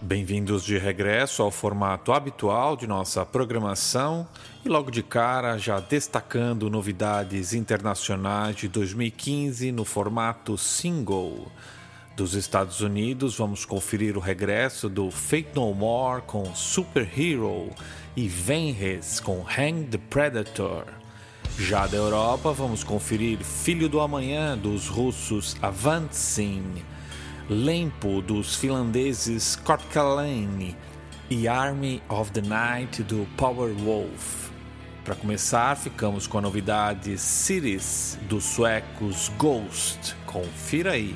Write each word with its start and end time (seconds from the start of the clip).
Bem-vindos 0.00 0.64
de 0.64 0.76
regresso 0.76 1.42
ao 1.42 1.50
formato 1.50 2.12
habitual 2.12 2.76
de 2.76 2.86
nossa 2.86 3.24
programação 3.24 4.26
e 4.64 4.68
logo 4.68 4.90
de 4.90 5.02
cara 5.02 5.56
já 5.56 5.78
destacando 5.78 6.68
novidades 6.68 7.54
internacionais 7.54 8.56
de 8.56 8.68
2015 8.68 9.70
no 9.72 9.84
formato 9.84 10.58
single. 10.58 11.50
Dos 12.16 12.34
Estados 12.34 12.80
Unidos, 12.80 13.36
vamos 13.38 13.64
conferir 13.64 14.16
o 14.18 14.20
regresso 14.20 14.88
do 14.88 15.10
Fate 15.10 15.52
No 15.54 15.72
More 15.72 16.22
com 16.22 16.54
Super 16.54 17.08
Hero 17.16 17.70
e 18.16 18.28
Venres 18.28 19.20
com 19.20 19.46
Hang 19.46 19.84
the 19.84 19.98
Predator. 20.10 20.84
Já 21.58 21.86
da 21.86 21.96
Europa, 21.96 22.52
vamos 22.52 22.82
conferir 22.82 23.38
Filho 23.38 23.88
do 23.88 24.00
Amanhã 24.00 24.58
dos 24.58 24.88
russos 24.88 25.56
Avantsin 25.62 26.82
Lempo 27.52 28.22
dos 28.22 28.56
finlandeses 28.56 29.56
Kortkalane 29.56 30.74
e 31.28 31.46
Army 31.46 32.02
of 32.08 32.32
the 32.32 32.40
Night 32.40 33.02
do 33.02 33.28
Power 33.36 33.74
Wolf. 33.74 34.50
Para 35.04 35.14
começar, 35.14 35.76
ficamos 35.76 36.26
com 36.26 36.38
a 36.38 36.40
novidade 36.40 37.18
Cities 37.18 38.18
dos 38.26 38.44
suecos 38.44 39.30
Ghost. 39.36 40.16
Confira 40.24 40.92
aí. 40.92 41.14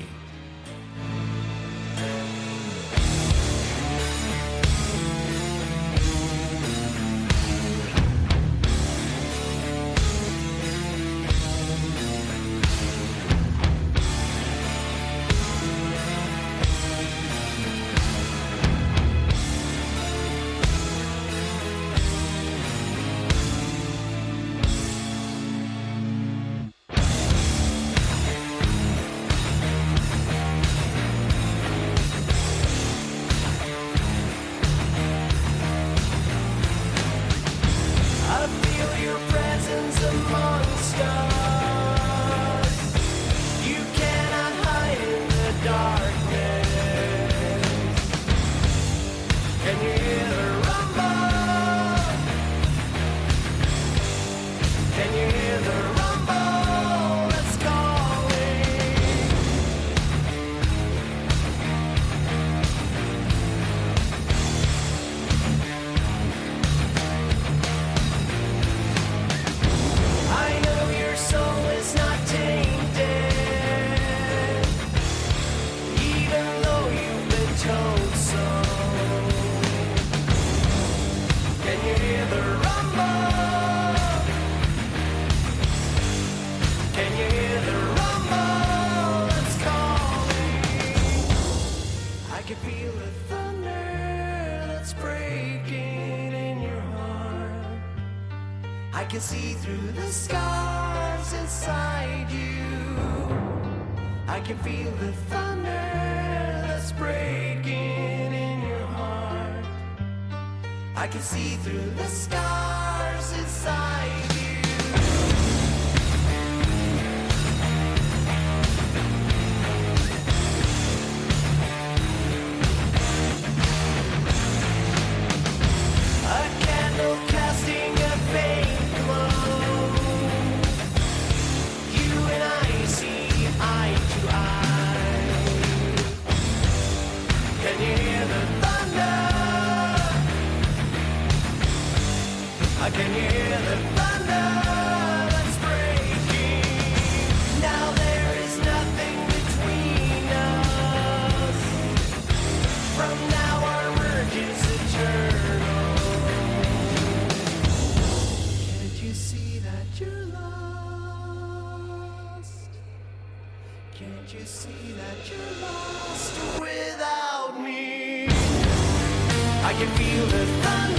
I 169.67 169.73
can 169.73 169.89
feel 169.97 170.25
the 170.27 170.45
thunder. 170.63 170.96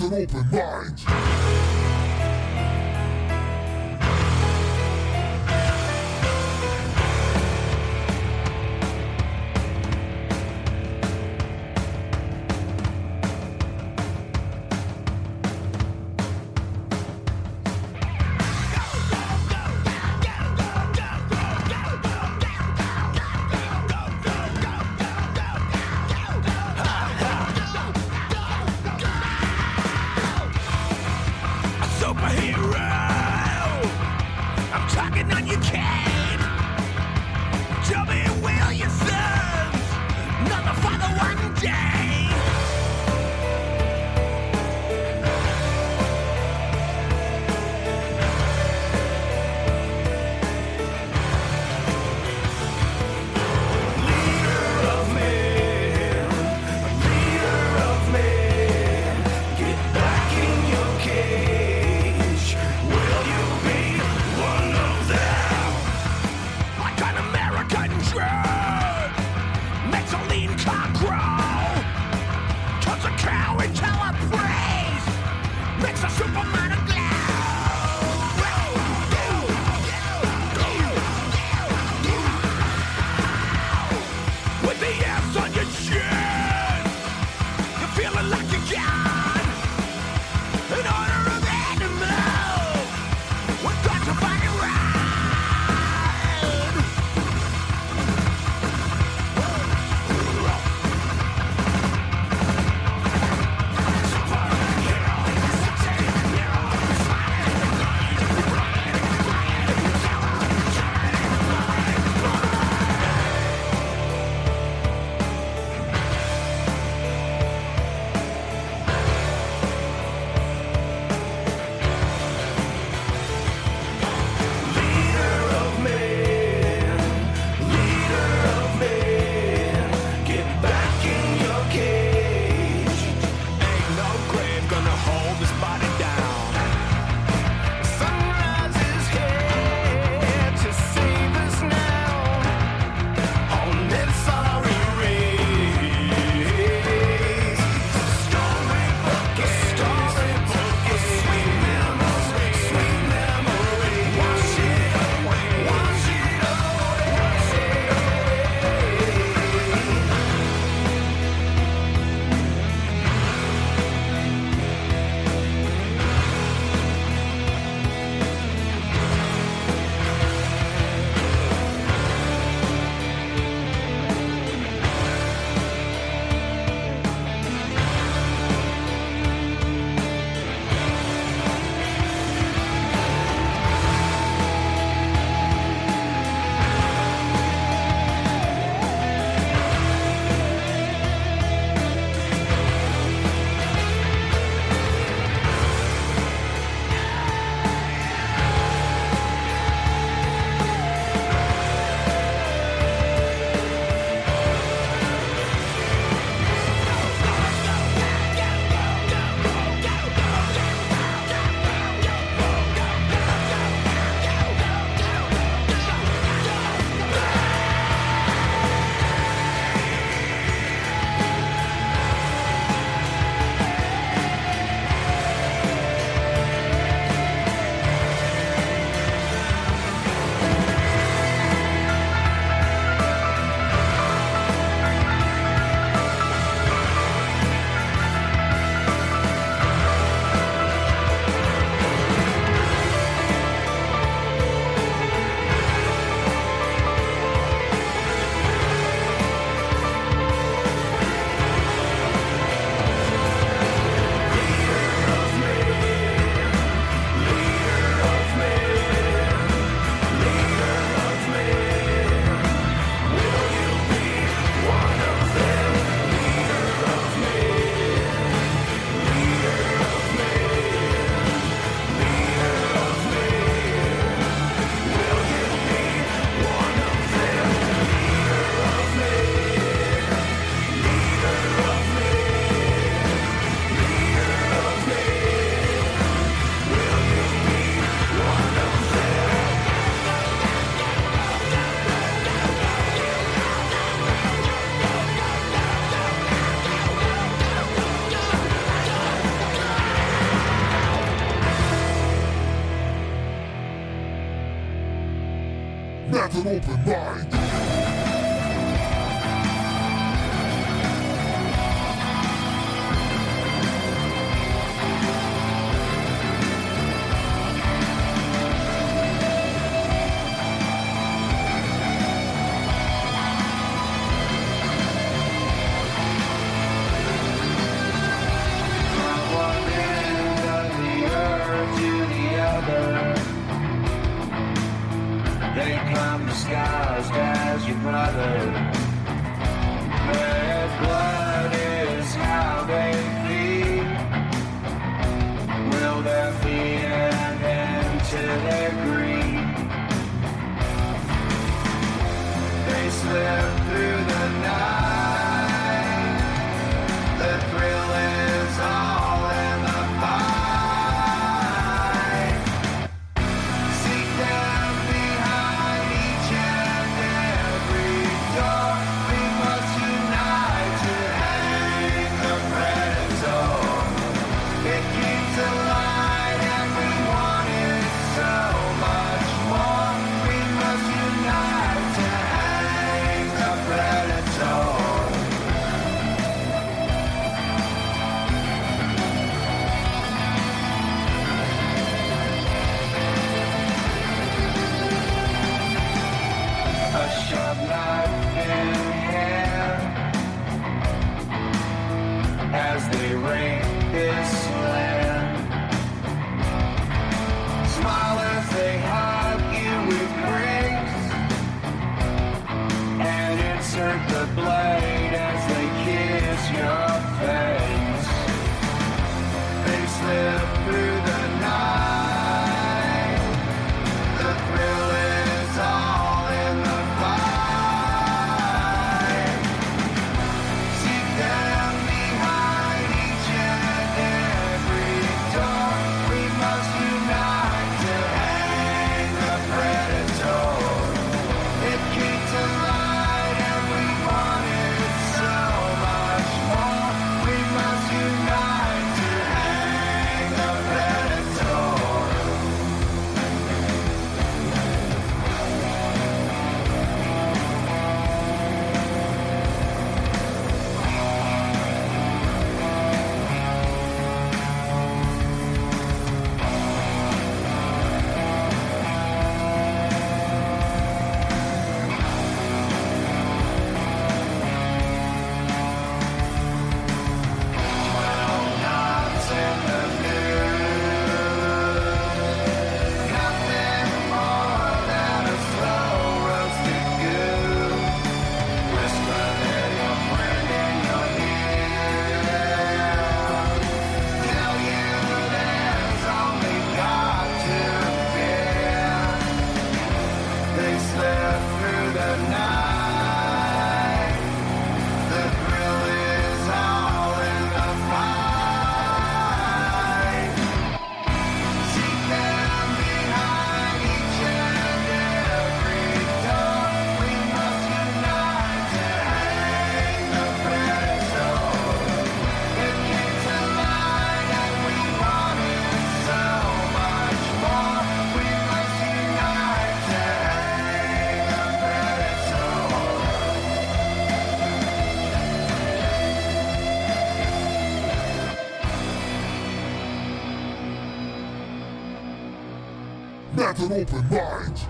An 0.00 0.14
open 0.14 0.50
mind. 0.50 0.93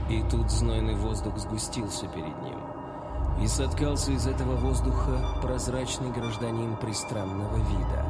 И 0.09 0.23
тут 0.31 0.51
знойный 0.51 0.95
воздух 0.95 1.39
сгустился 1.39 2.07
перед 2.09 2.43
ним. 2.43 2.59
И 3.43 3.49
соткался 3.49 4.13
из 4.13 4.27
этого 4.27 4.57
воздуха 4.57 5.39
прозрачный 5.43 6.11
гражданин 6.11 6.77
пристранного 6.77 7.57
вида. 7.57 8.05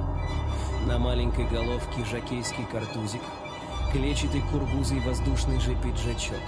На 0.87 0.99
маленькой 0.99 1.47
головке 1.47 2.05
жакейский 2.05 2.65
картузик, 2.71 3.23
клетчатый 3.93 4.43
кургузый 4.53 5.01
воздушный 5.01 5.61
же 5.61 5.75
пиджачок. 5.77 6.43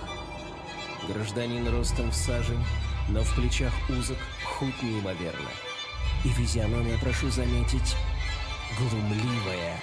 Гражданин 1.08 1.68
ростом 1.68 2.10
в 2.10 2.14
саже, 2.14 2.56
но 3.08 3.22
в 3.22 3.34
плечах 3.34 3.72
узок, 3.88 4.18
худ 4.44 4.74
неимоверно. 4.82 5.48
И 6.24 6.28
физиономия, 6.28 6.98
прошу 6.98 7.30
заметить, 7.30 7.96
глумливая. 8.78 9.76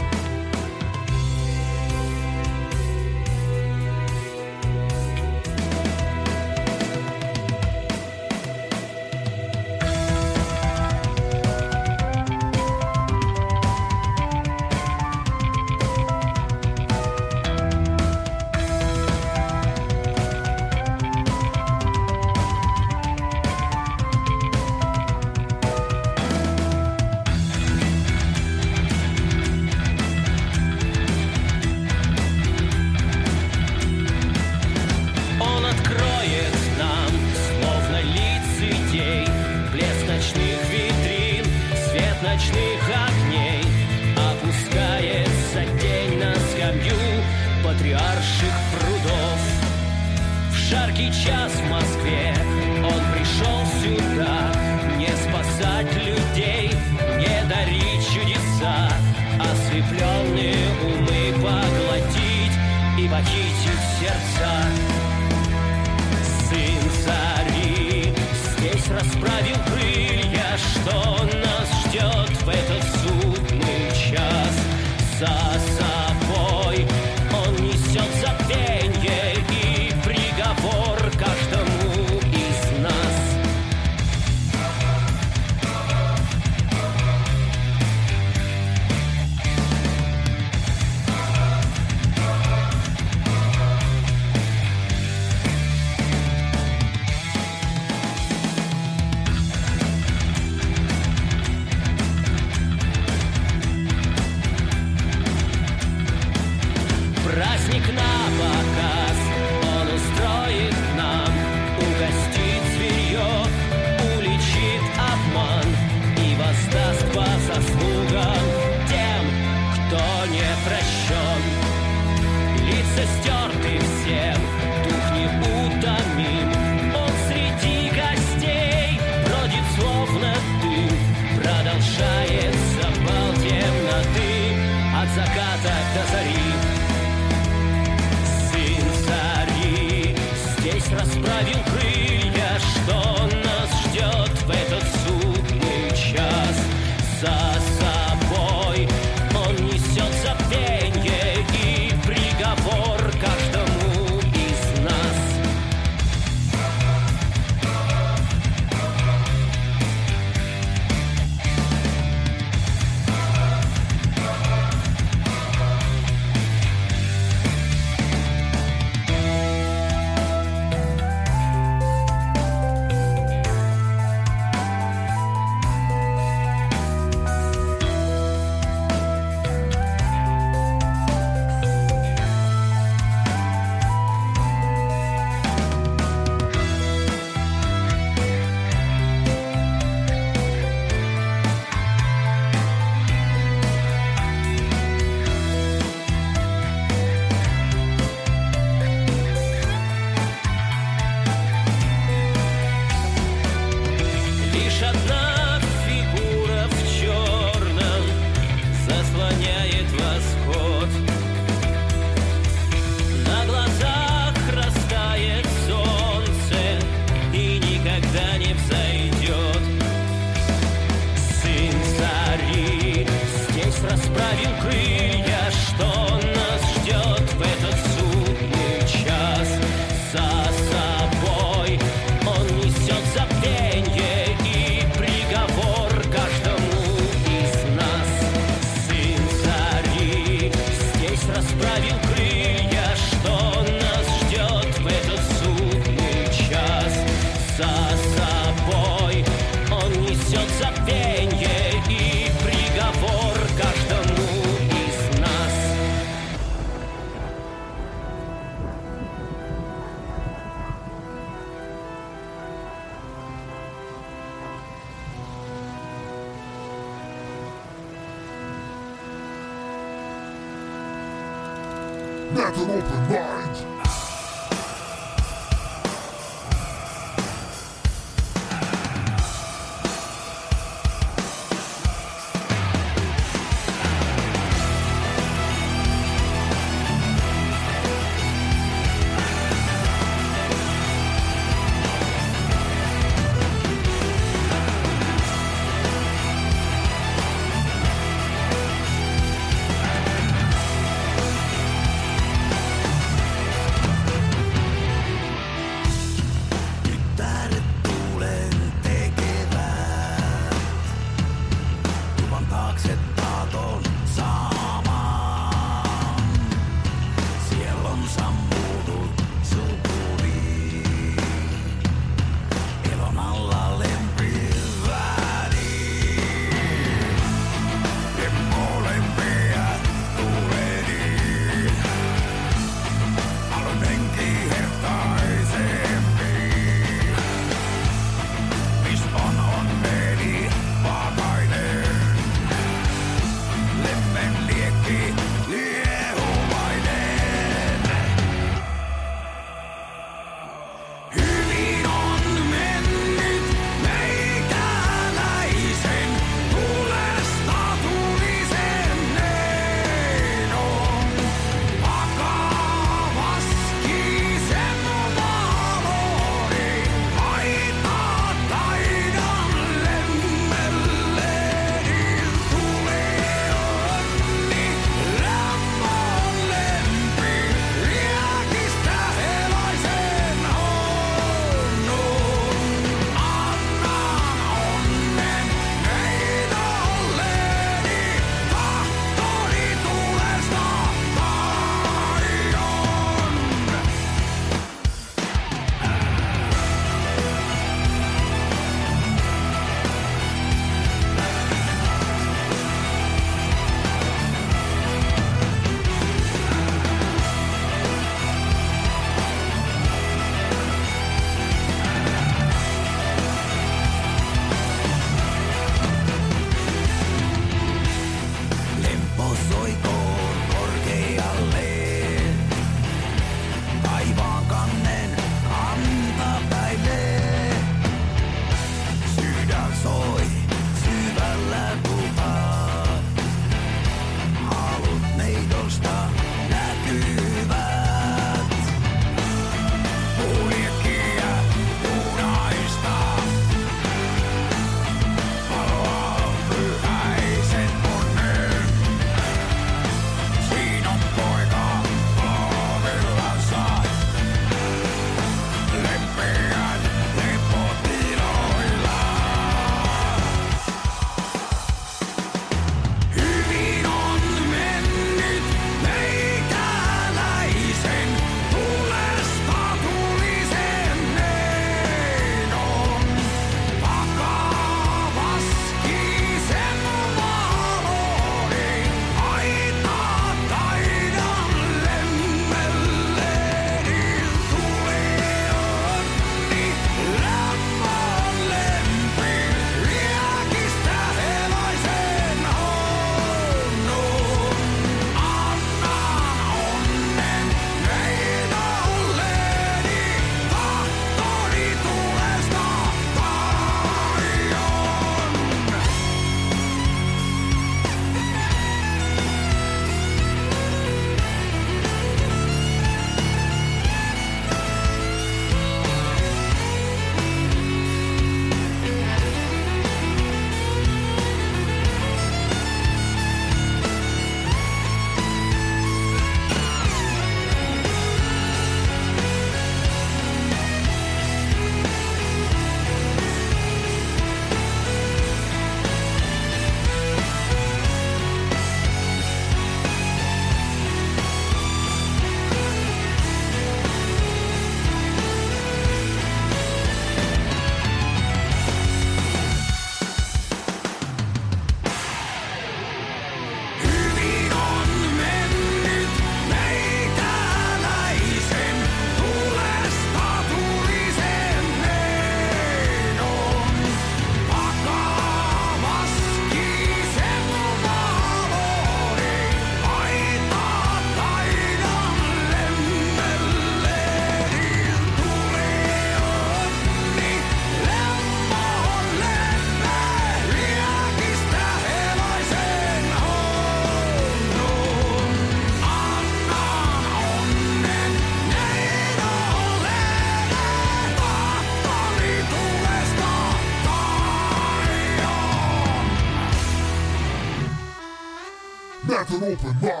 left 599.39 599.63
and 599.63 599.83
open. 599.83 600.00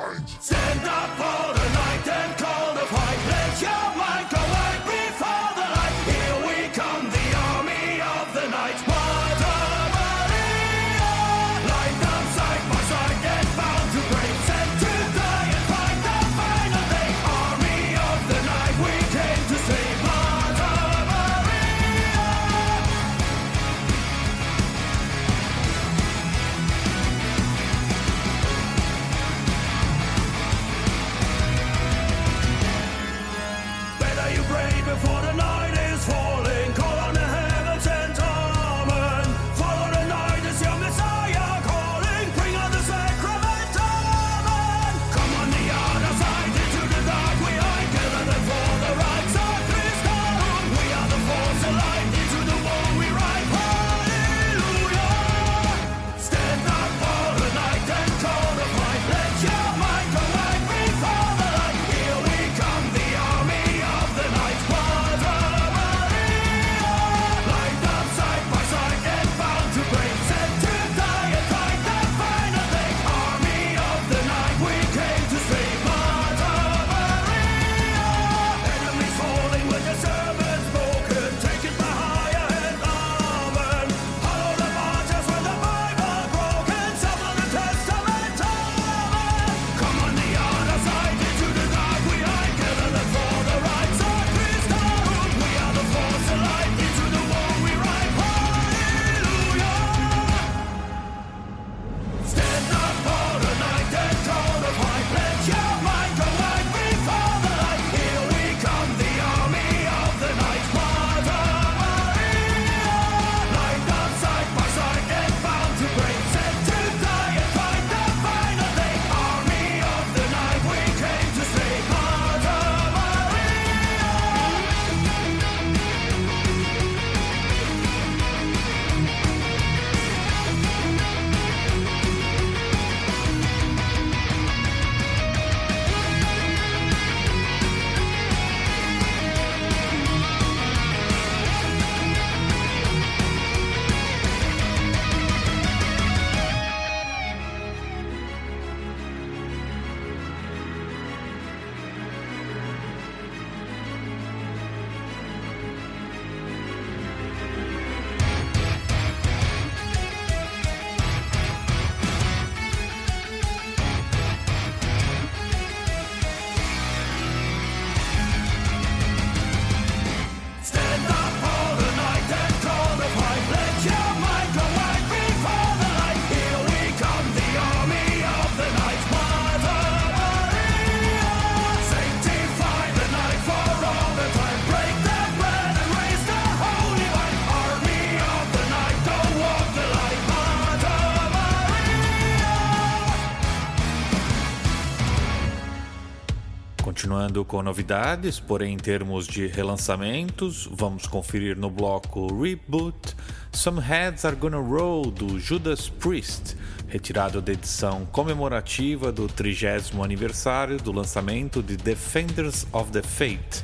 Com 197.31 197.63
novidades, 197.63 198.41
porém 198.41 198.73
em 198.73 198.77
termos 198.77 199.25
de 199.25 199.47
relançamentos, 199.47 200.67
vamos 200.69 201.07
conferir 201.07 201.57
no 201.57 201.69
bloco 201.69 202.27
Reboot. 202.41 203.15
Some 203.53 203.79
Heads 203.79 204.25
Are 204.25 204.35
Gonna 204.35 204.57
Roll 204.57 205.09
do 205.11 205.39
Judas 205.39 205.87
Priest, 205.87 206.57
retirado 206.89 207.41
da 207.41 207.53
edição 207.53 208.05
comemorativa 208.11 209.13
do 209.13 209.29
30 209.29 210.03
aniversário 210.03 210.77
do 210.77 210.91
lançamento 210.91 211.63
de 211.63 211.77
Defenders 211.77 212.67
of 212.73 212.91
the 212.91 213.01
Faith 213.01 213.63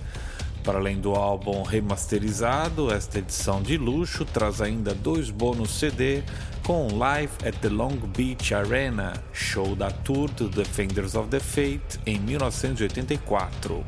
para 0.67 0.79
além 0.79 0.99
do 0.99 1.15
álbum 1.15 1.63
remasterizado, 1.63 2.93
esta 2.93 3.19
edição 3.19 3.61
de 3.61 3.77
luxo 3.77 4.25
traz 4.25 4.59
ainda 4.59 4.93
dois 4.93 5.29
bônus 5.29 5.79
CD 5.79 6.23
com 6.61 6.93
Live 6.93 7.31
at 7.45 7.55
the 7.61 7.69
Long 7.69 7.95
Beach 7.95 8.53
Arena, 8.53 9.13
show 9.31 9.77
da 9.77 9.89
tour 9.89 10.29
do 10.31 10.49
Defenders 10.49 11.15
of 11.15 11.29
the 11.29 11.39
Faith 11.39 12.01
em 12.05 12.19
1984. 12.19 13.81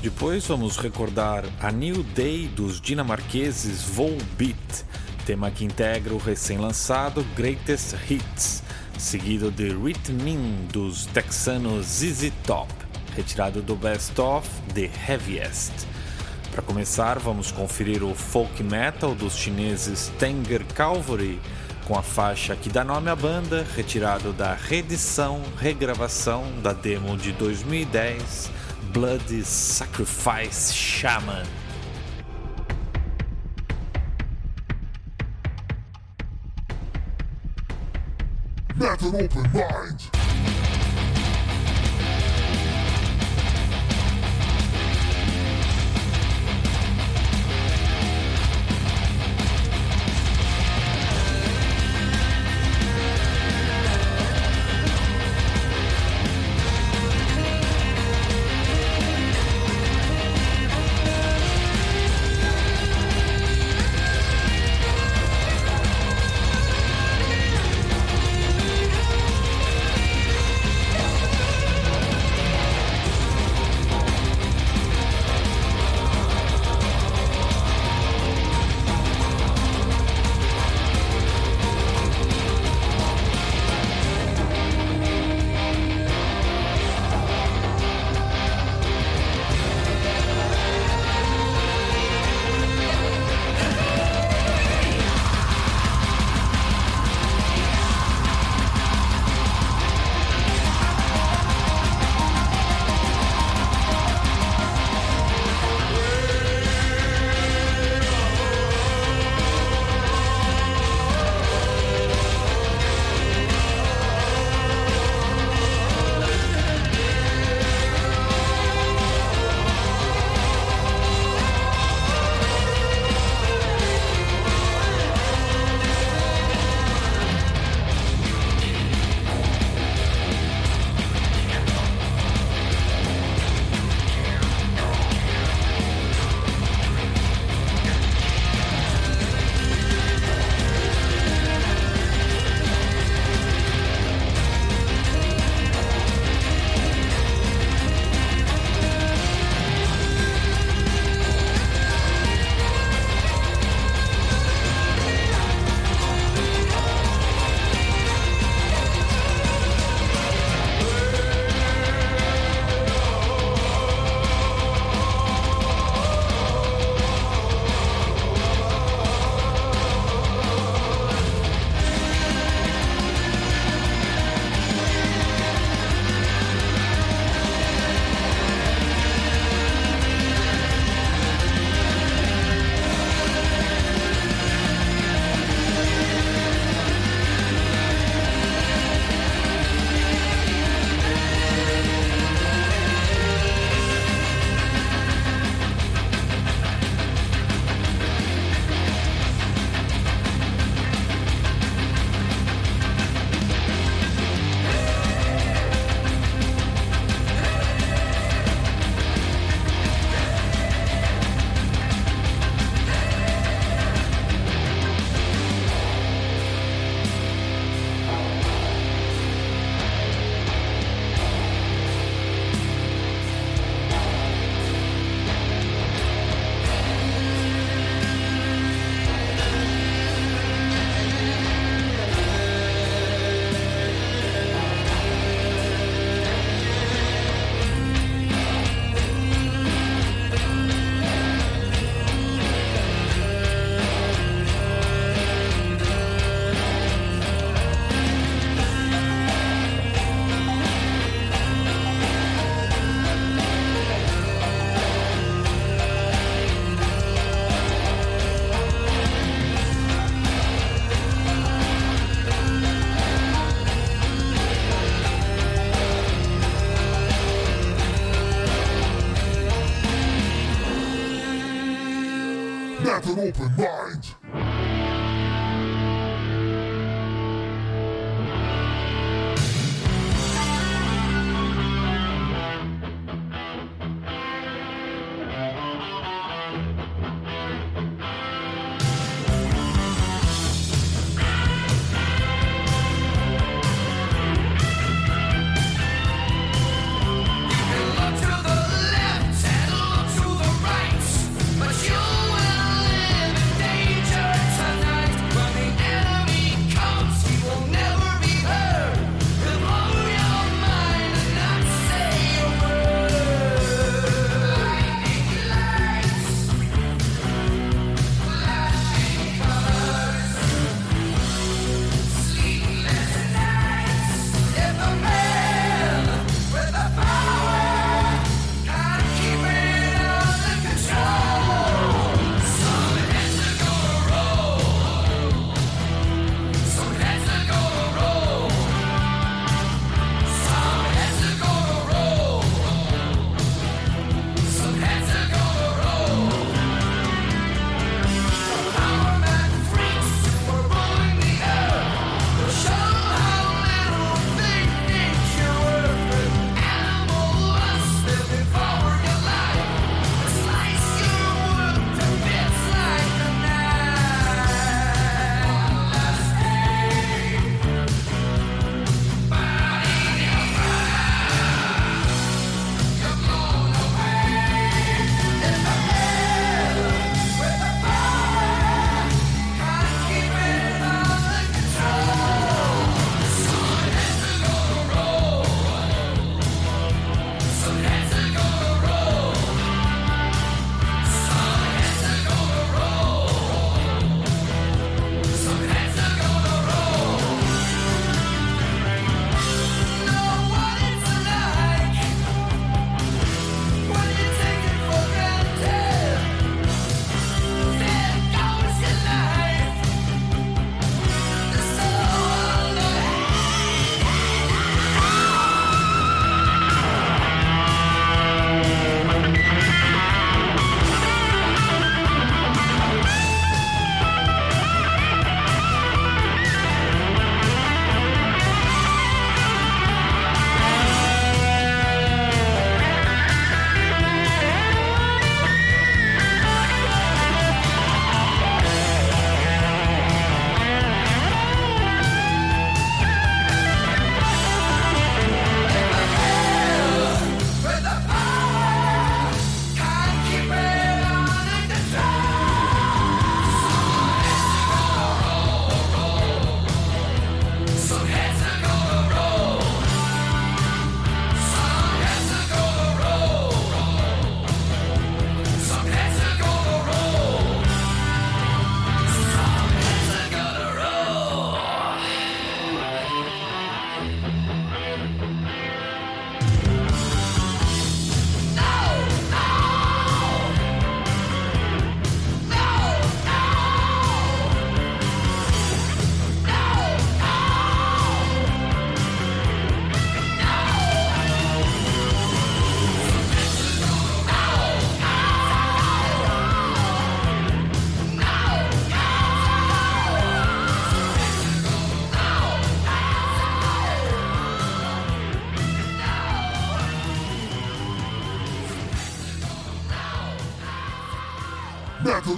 Depois 0.00 0.46
vamos 0.46 0.76
recordar 0.76 1.42
a 1.60 1.72
New 1.72 2.04
Day 2.14 2.46
dos 2.46 2.80
dinamarqueses 2.80 3.82
Volbeat, 3.82 4.84
tema 5.26 5.50
que 5.50 5.64
integra 5.64 6.14
o 6.14 6.18
recém-lançado 6.18 7.26
Greatest 7.34 7.96
Hits, 8.08 8.62
seguido 8.96 9.50
de 9.50 9.70
Rhythmin 9.70 10.68
dos 10.72 11.04
texanos 11.06 11.84
ZZ 11.84 12.30
Top, 12.46 12.72
retirado 13.16 13.60
do 13.60 13.74
Best 13.74 14.20
Of 14.20 14.48
The 14.72 14.88
Heaviest. 15.08 15.90
Para 16.52 16.62
começar, 16.62 17.18
vamos 17.18 17.50
conferir 17.50 18.04
o 18.04 18.14
folk 18.14 18.62
metal 18.62 19.14
dos 19.14 19.34
chineses 19.34 20.12
Tanger 20.18 20.62
Calvary 20.74 21.40
com 21.86 21.98
a 21.98 22.02
faixa 22.02 22.54
que 22.54 22.68
dá 22.68 22.84
nome 22.84 23.08
à 23.08 23.16
banda, 23.16 23.66
retirado 23.74 24.34
da 24.34 24.54
reedição, 24.54 25.42
regravação 25.58 26.44
da 26.62 26.74
demo 26.74 27.16
de 27.16 27.32
2010, 27.32 28.50
Blood 28.92 29.44
Sacrifice 29.44 30.74
Shaman. 30.74 31.44
Open 38.78 39.42
mind. 39.52 40.61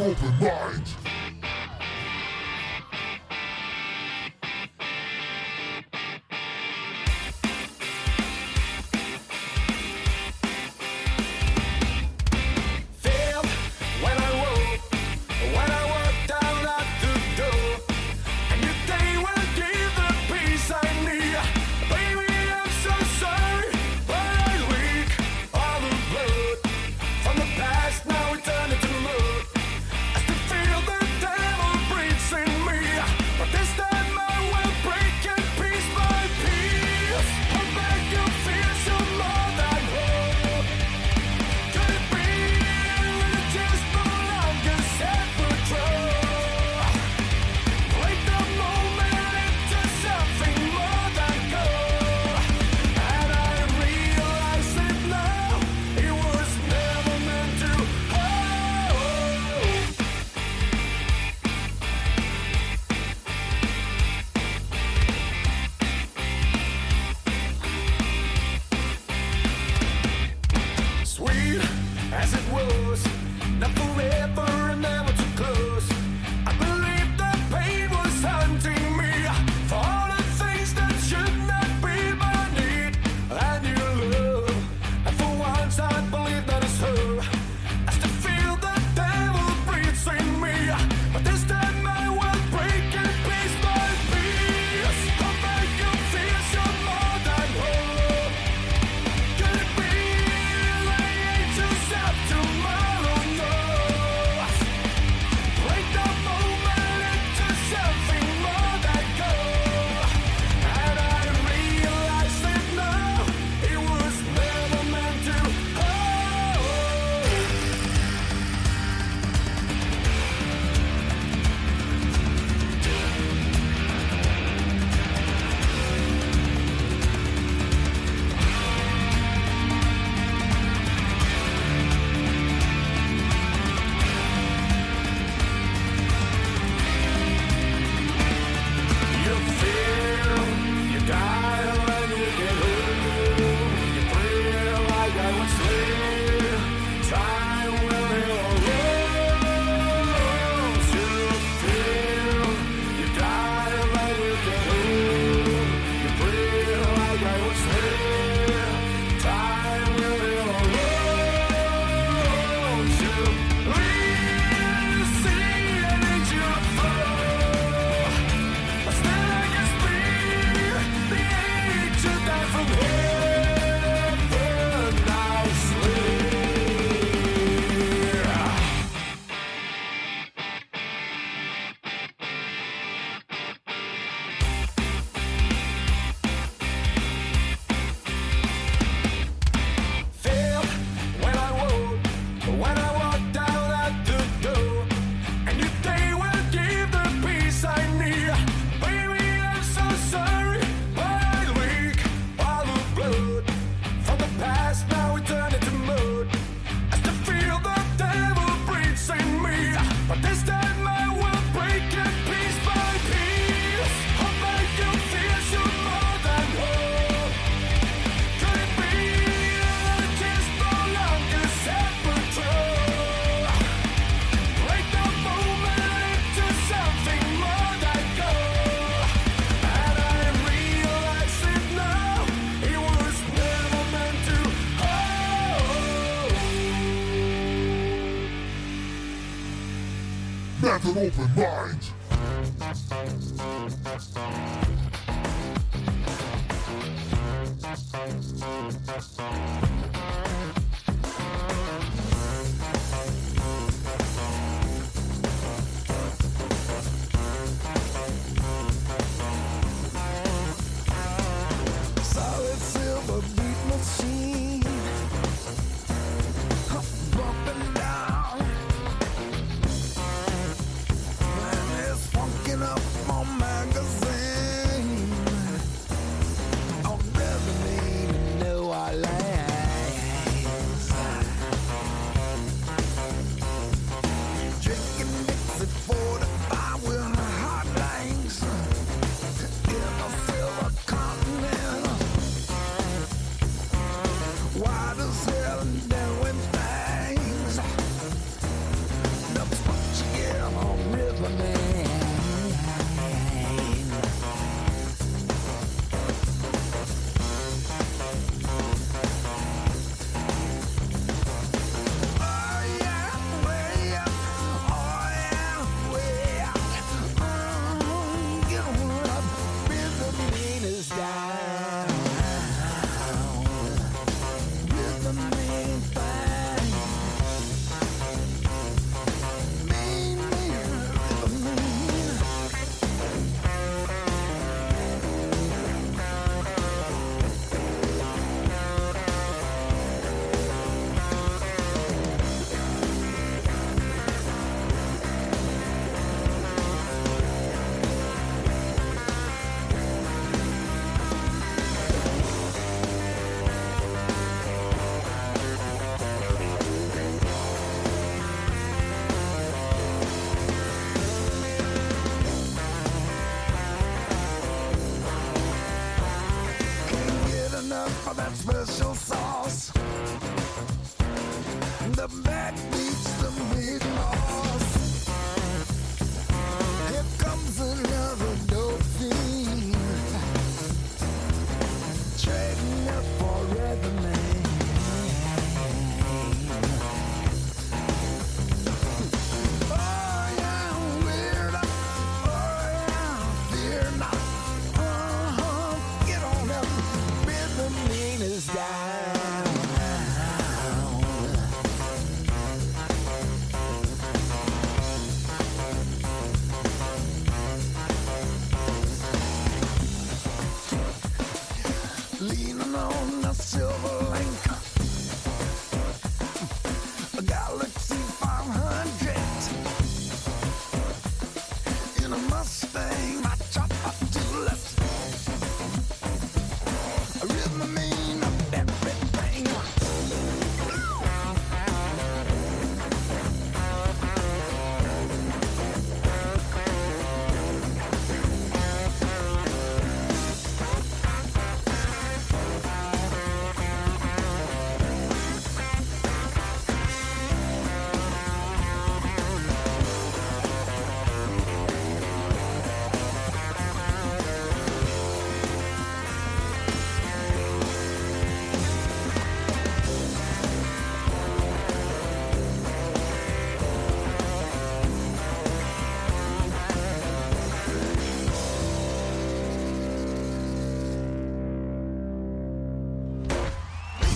Open 0.05 0.39
mind. 0.39 0.64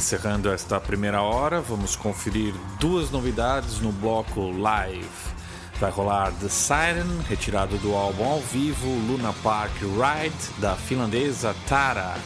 Encerrando 0.09 0.51
esta 0.51 0.81
primeira 0.81 1.21
hora, 1.21 1.61
vamos 1.61 1.95
conferir 1.95 2.55
duas 2.81 3.11
novidades 3.11 3.79
no 3.81 3.93
bloco 3.93 4.51
live. 4.51 5.07
Vai 5.79 5.91
rolar 5.91 6.33
The 6.41 6.49
Siren, 6.49 7.21
retirado 7.29 7.77
do 7.77 7.95
álbum 7.95 8.25
ao 8.25 8.41
vivo 8.41 8.89
Luna 9.07 9.35
Park 9.43 9.75
Ride, 9.83 10.61
da 10.61 10.75
finlandesa 10.77 11.55
Tara. 11.69 12.17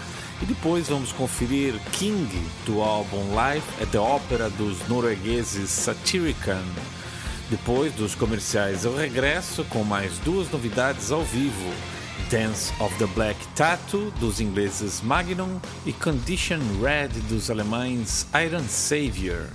E 0.41 0.47
depois 0.47 0.87
vamos 0.89 1.11
conferir 1.11 1.75
King, 1.91 2.29
do 2.65 2.81
álbum 2.81 3.35
Live 3.35 3.67
at 3.83 3.89
the 3.89 3.99
Opera 3.99 4.49
dos 4.49 4.87
noruegueses 4.87 5.69
Satirican. 5.69 6.63
Depois 7.51 7.93
dos 7.95 8.15
comerciais, 8.15 8.85
eu 8.85 8.97
regresso 8.97 9.65
com 9.65 9.83
mais 9.83 10.19
duas 10.19 10.49
novidades 10.53 11.11
ao 11.11 11.25
vivo. 11.25 11.73
Dance 12.33 12.73
of 12.81 12.97
the 12.99 13.07
Black 13.09 13.37
Tattoo, 13.55 14.11
dos 14.19 14.41
ingleses 14.41 15.03
Magnum, 15.03 15.61
e 15.85 15.93
Condition 15.93 16.61
Red, 16.81 17.11
dos 17.29 17.51
alemães 17.51 18.27
Iron 18.33 18.67
Savior. 18.67 19.51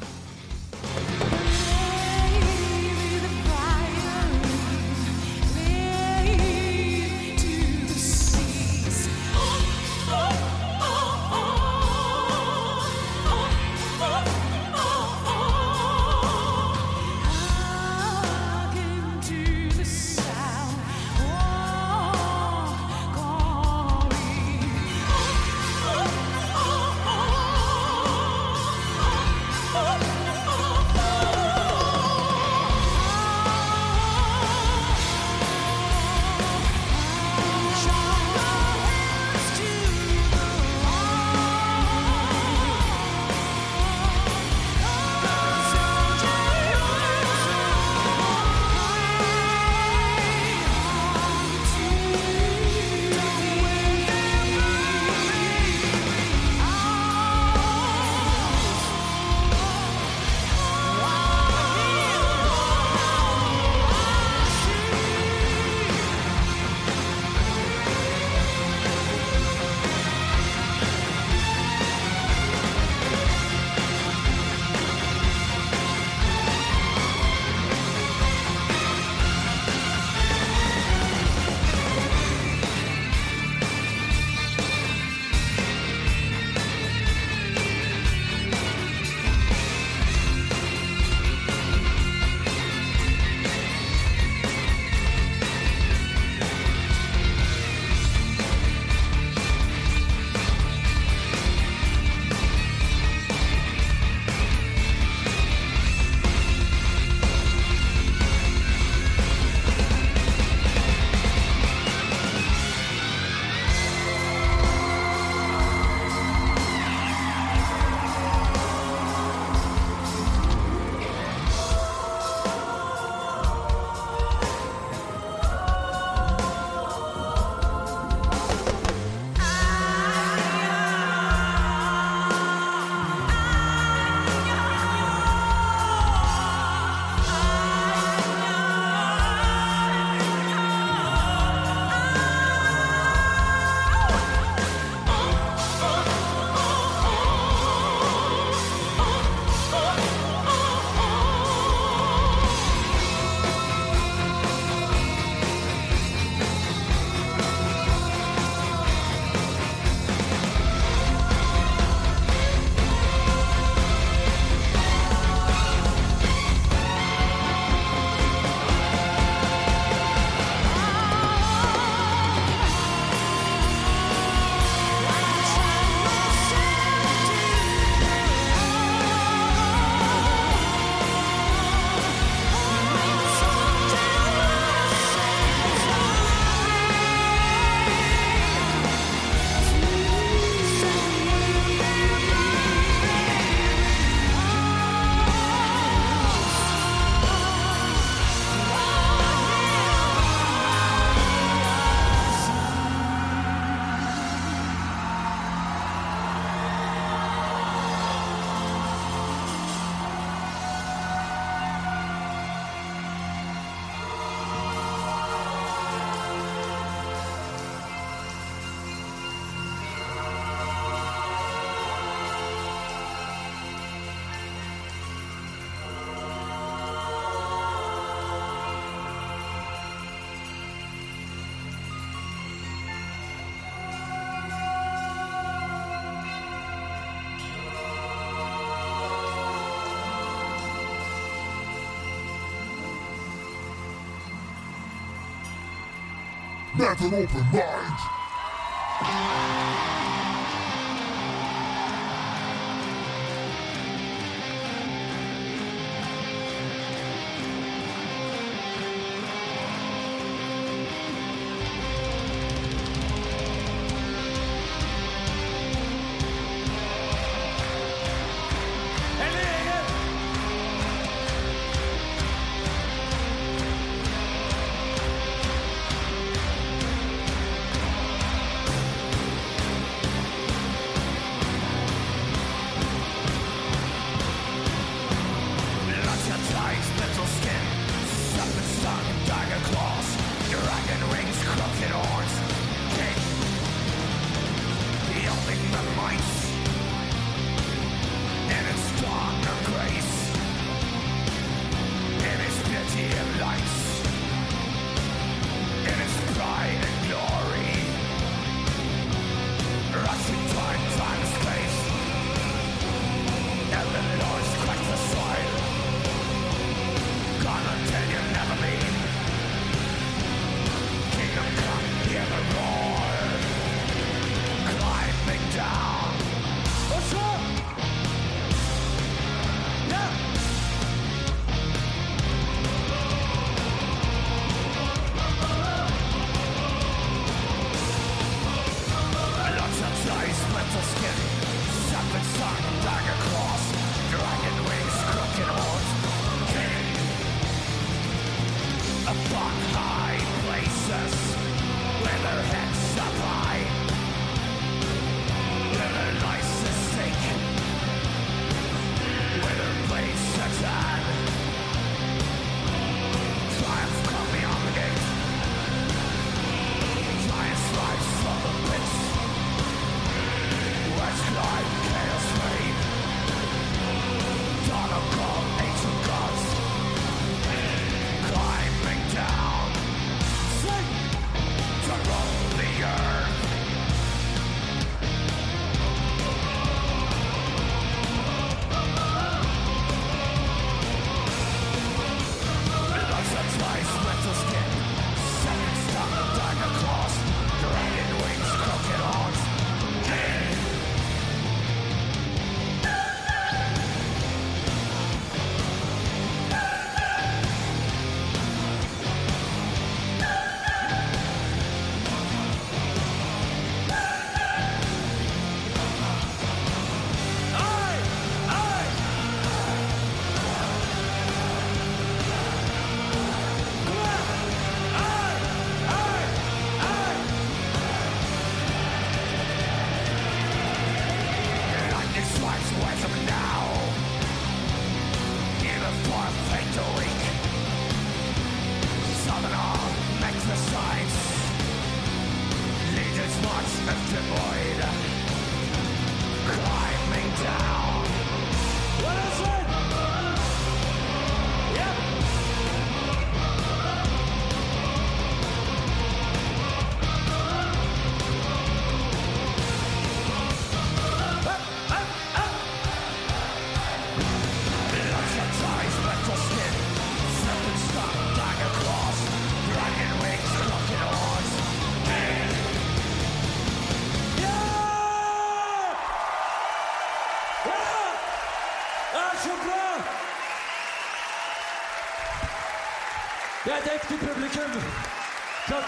Never 246.78 247.05
open 247.07 247.41
mind. 247.51 247.96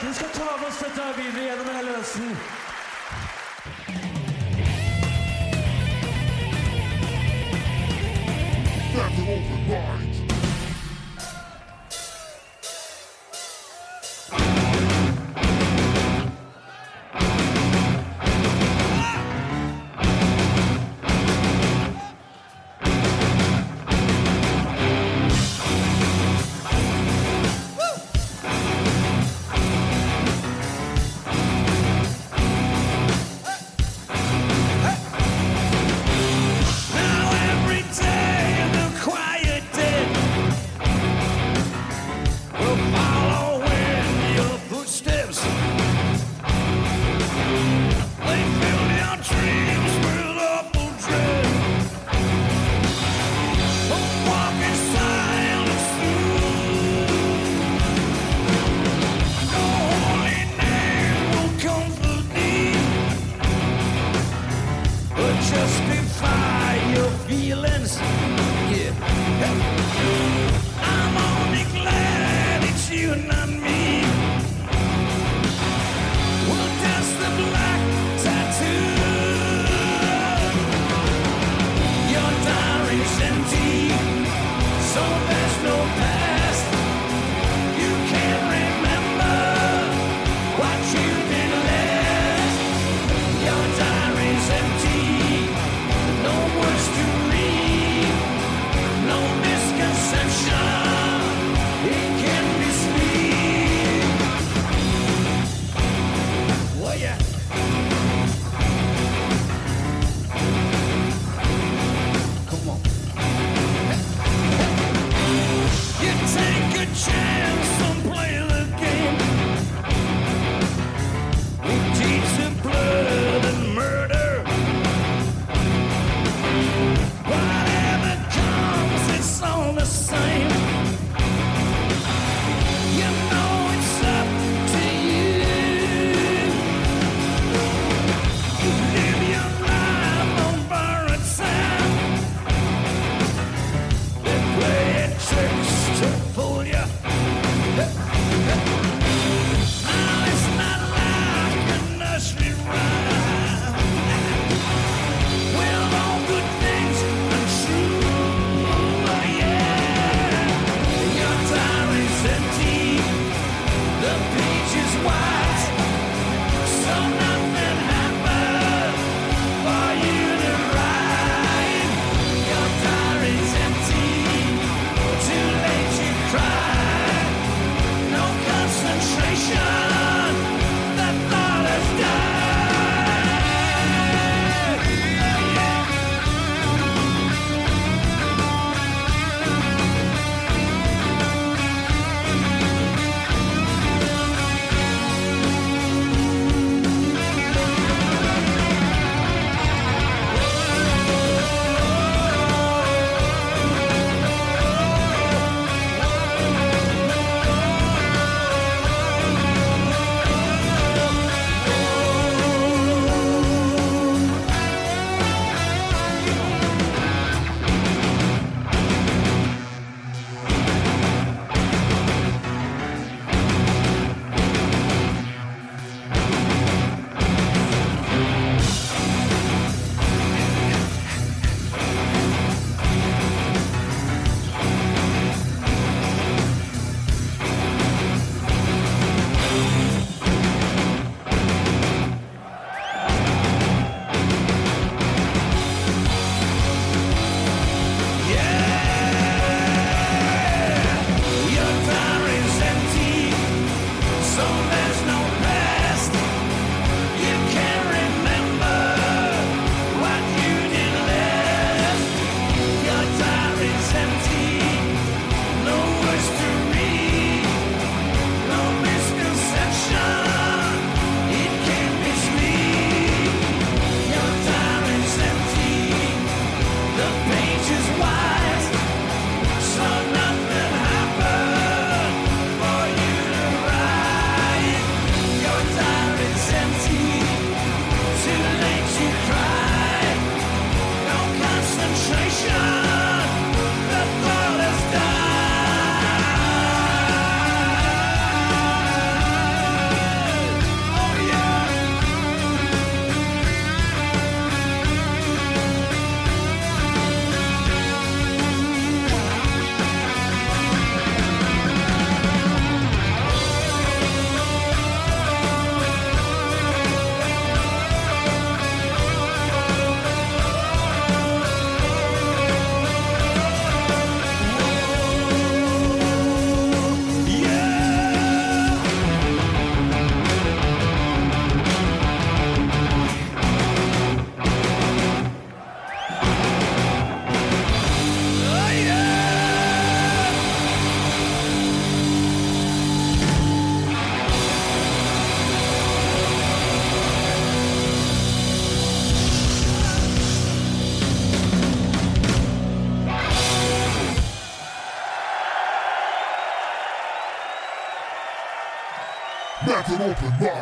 Let's 0.10 0.22
go 0.24 0.28
talk. 0.30 0.59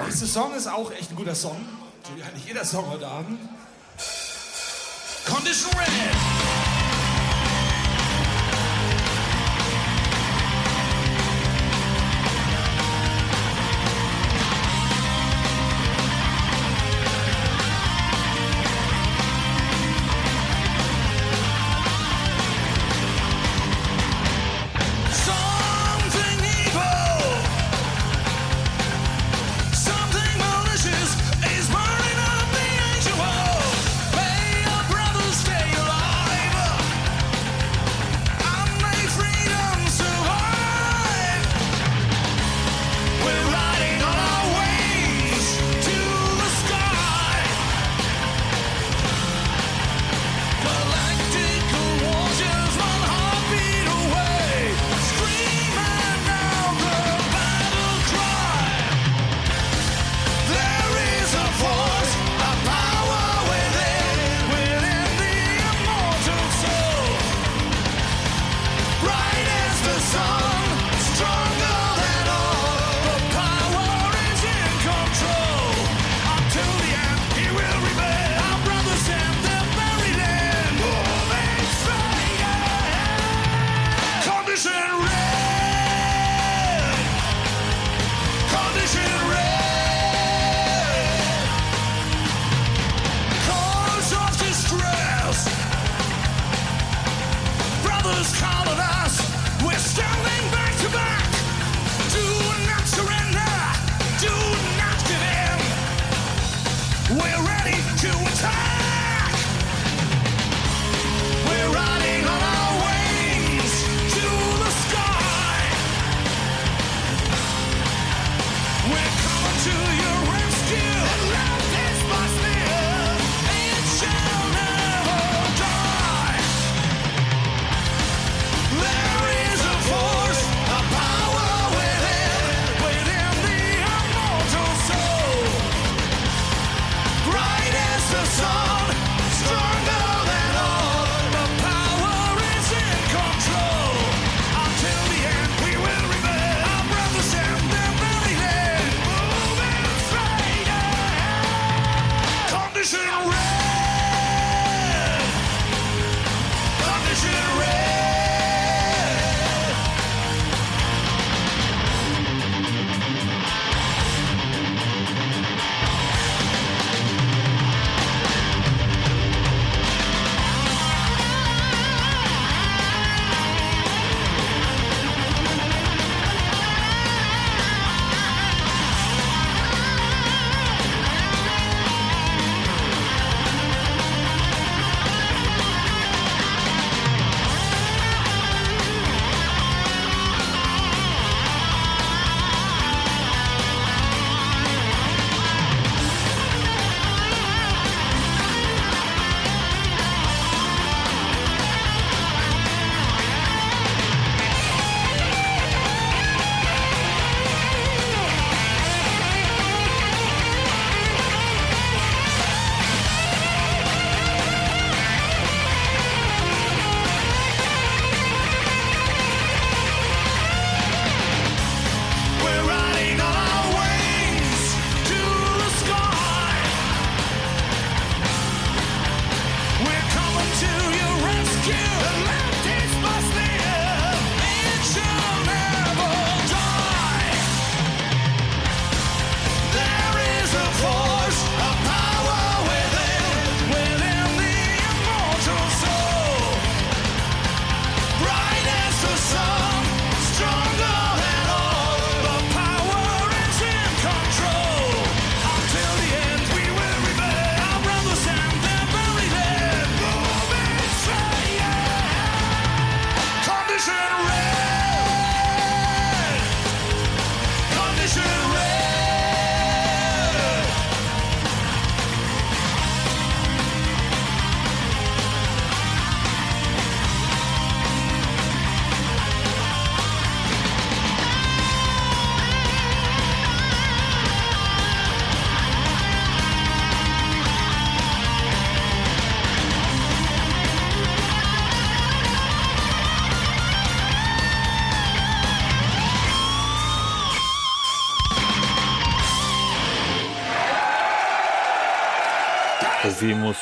Dieser 0.07 0.25
Song 0.25 0.53
ist 0.55 0.67
auch 0.67 0.91
echt 0.91 1.11
ein 1.11 1.15
guter 1.15 1.35
Song. 1.35 1.57
So 2.03 2.15
wie 2.15 2.23
eigentlich 2.23 2.45
jeder 2.45 2.63
Song 2.63 2.89
heute 2.89 3.07
Abend. 3.07 3.36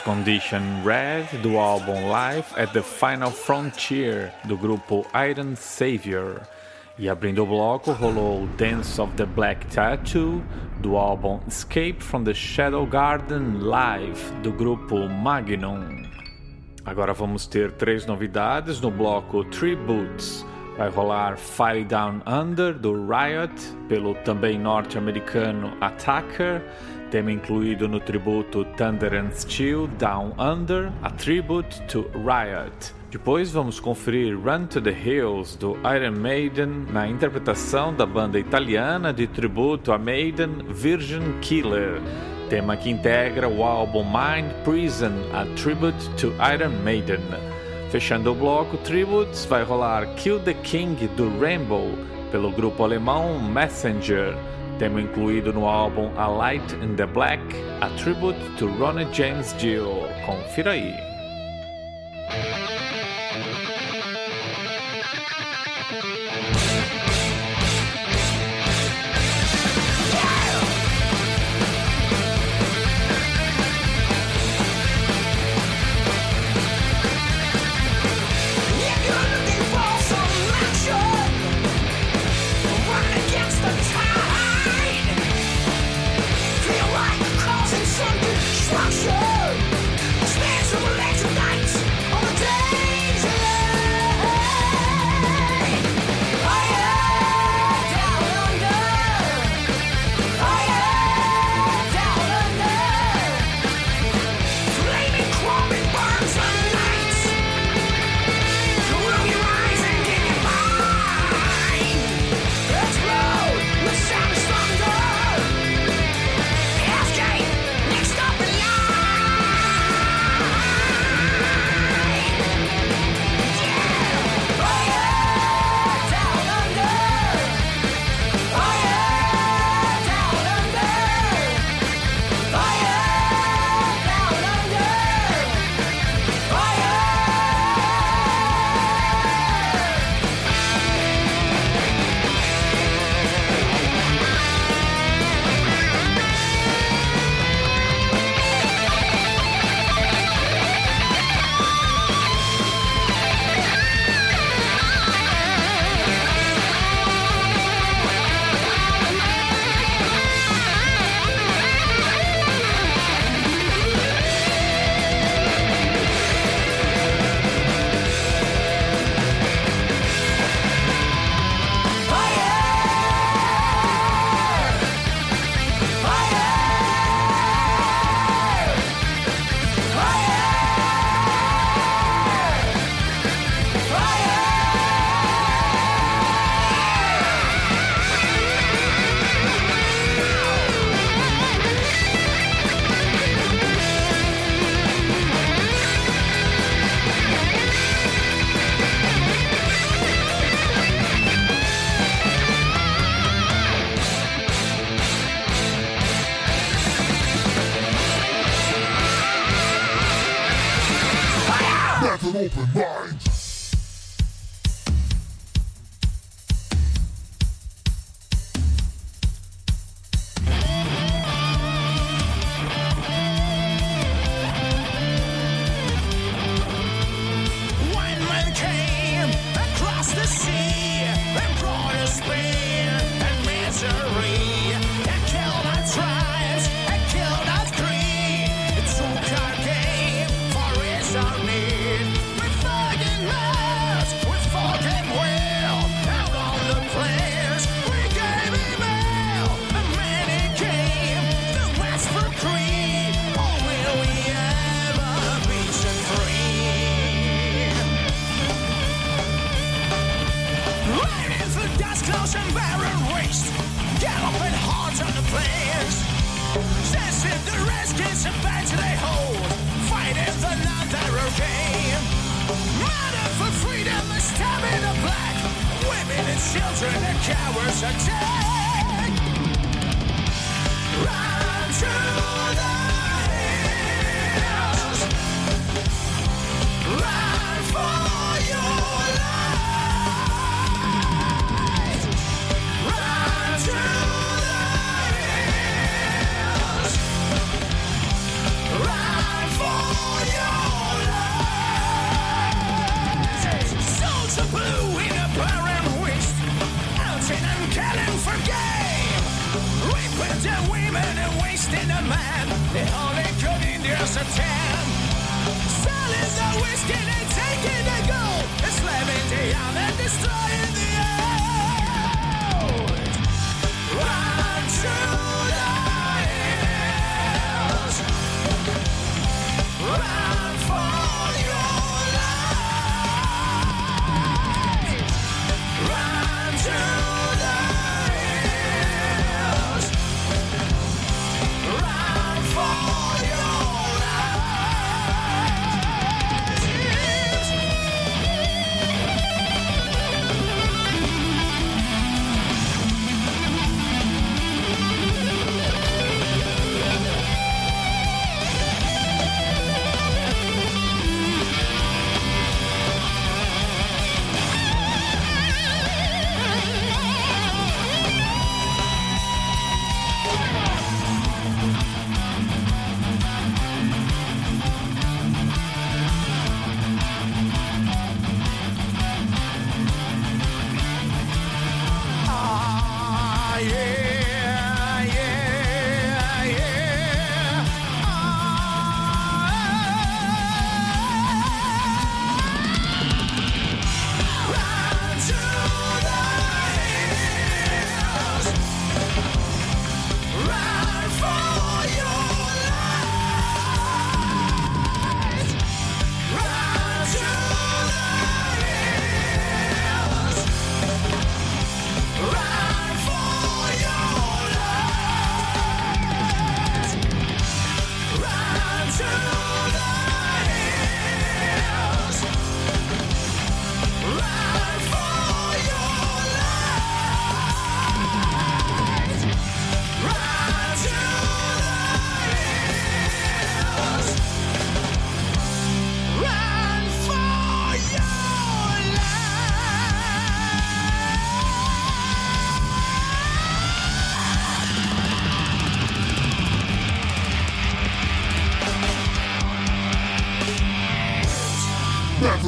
Condition 0.05 0.83
Red 0.85 1.39
do 1.41 1.57
álbum 1.57 2.07
Live 2.07 2.45
at 2.55 2.71
the 2.73 2.83
Final 2.83 3.31
Frontier 3.31 4.31
do 4.43 4.55
grupo 4.55 5.03
Iron 5.15 5.55
Savior. 5.55 6.41
E 6.99 7.09
abrindo 7.09 7.41
o 7.41 7.45
bloco 7.47 7.91
rolou 7.91 8.45
Dance 8.55 9.01
of 9.01 9.11
the 9.15 9.25
Black 9.25 9.65
Tattoo 9.65 10.43
do 10.79 10.95
álbum 10.95 11.39
Escape 11.47 12.03
from 12.03 12.23
the 12.23 12.35
Shadow 12.35 12.85
Garden 12.85 13.61
Live 13.61 14.31
do 14.43 14.51
grupo 14.51 15.09
Magnum. 15.09 16.03
Agora 16.85 17.11
vamos 17.11 17.47
ter 17.47 17.71
três 17.71 18.05
novidades 18.05 18.79
no 18.79 18.91
bloco 18.91 19.43
Tributes. 19.45 20.45
Vai 20.77 20.89
rolar 20.89 21.35
Fire 21.35 21.83
Down 21.83 22.21
Under 22.27 22.73
do 22.73 22.93
Riot 23.07 23.55
pelo 23.87 24.13
também 24.23 24.59
norte-americano 24.59 25.75
Attacker, 25.81 26.61
tema 27.09 27.31
incluído 27.31 27.87
no 27.87 27.99
tributo 27.99 28.65
Thunder 28.77 29.15
and 29.15 29.31
Steel 29.31 29.87
Down 29.99 30.33
Under, 30.39 30.91
a 31.03 31.09
tribute 31.11 31.81
to 31.87 32.05
Riot. 32.13 32.93
Depois 33.11 33.51
vamos 33.51 33.79
conferir 33.79 34.37
Run 34.37 34.67
to 34.67 34.81
the 34.81 34.91
Hills 34.91 35.55
do 35.55 35.77
Iron 35.85 36.19
Maiden 36.19 36.85
na 36.91 37.07
interpretação 37.07 37.93
da 37.93 38.05
banda 38.05 38.37
italiana 38.37 39.13
de 39.13 39.25
tributo 39.25 39.93
a 39.93 39.97
Maiden 39.97 40.57
Virgin 40.67 41.39
Killer, 41.39 42.01
tema 42.49 42.75
que 42.75 42.89
integra 42.89 43.47
o 43.47 43.63
álbum 43.63 44.03
Mind 44.03 44.51
Prison, 44.63 45.13
a 45.33 45.45
tribute 45.55 46.09
to 46.17 46.33
Iron 46.53 46.83
Maiden. 46.83 47.21
Fechando 47.89 48.31
o 48.31 48.35
bloco 48.35 48.75
Tributes, 48.79 49.45
vai 49.45 49.63
rolar 49.63 50.05
Kill 50.15 50.39
the 50.41 50.53
King 50.53 51.07
do 51.15 51.29
Rainbow 51.39 51.87
pelo 52.31 52.51
grupo 52.51 52.83
alemão 52.83 53.39
Messenger, 53.39 54.35
tema 54.77 55.01
incluído 55.01 55.53
no 55.53 55.67
álbum 55.67 56.11
A 56.17 56.27
Light 56.27 56.73
in 56.83 56.95
the 56.95 57.05
Black, 57.05 57.41
a 57.81 57.89
tribute 57.97 58.39
to 58.57 58.67
Ronnie 58.77 59.07
James 59.13 59.53
Dio. 59.53 60.07
Confira 60.25 60.71
aí. 60.71 60.93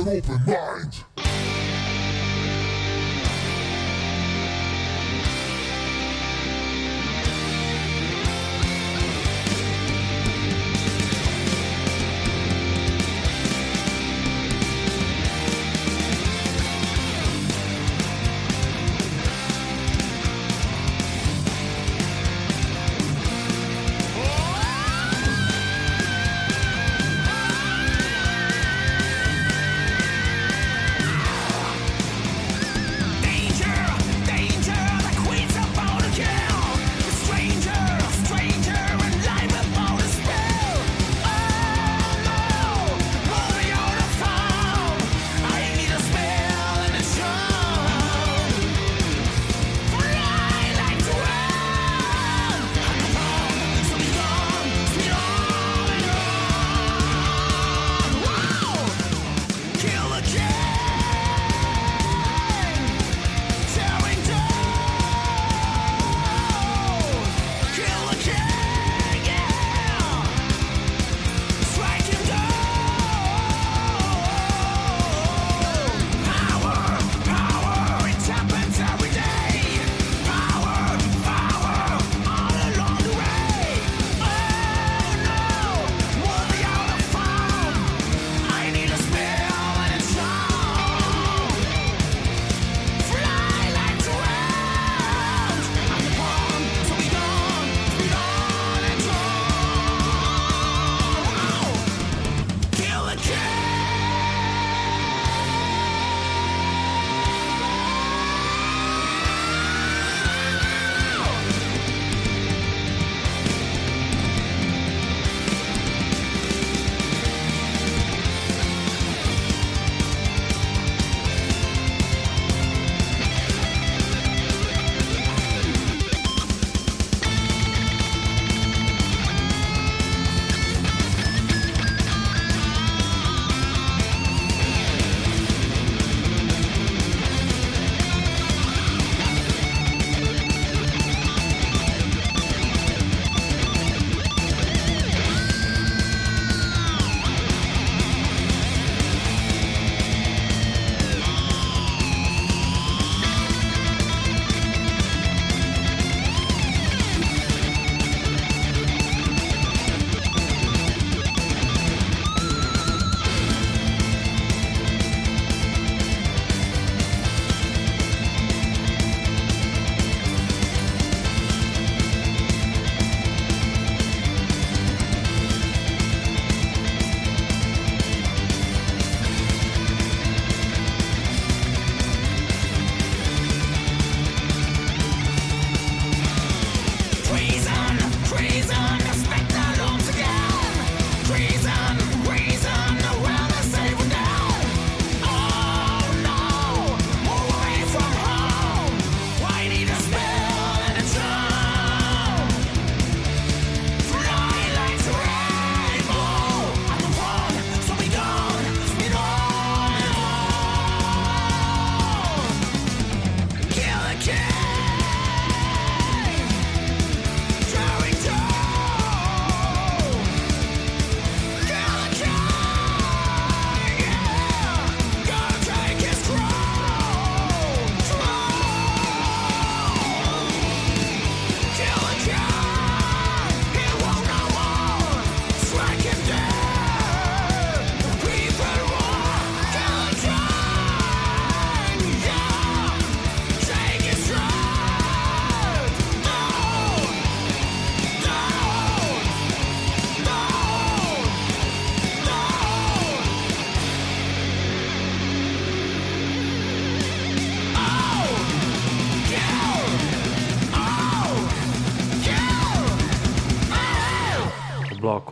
Open 0.07 0.39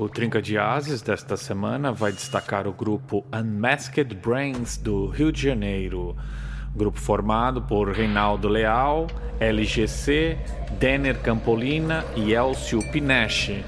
bloco 0.06 0.10
Trinca 0.10 0.42
de 0.42 0.58
Ases 0.58 1.02
desta 1.02 1.36
semana 1.36 1.92
vai 1.92 2.12
destacar 2.12 2.68
o 2.68 2.74
grupo 2.74 3.26
Unmasked 3.34 4.16
Brains 4.16 4.78
do 4.78 5.08
Rio 5.08 5.32
de 5.32 5.42
Janeiro. 5.42 6.16
Grupo 6.76 7.00
formado 7.00 7.62
por 7.62 7.90
Reinaldo 7.92 8.48
Leal, 8.48 9.08
LGC, 9.40 10.38
Denner 10.80 11.20
Campolina 11.22 12.06
e 12.16 12.34
Elcio 12.34 12.80
Pineche. 12.92 13.64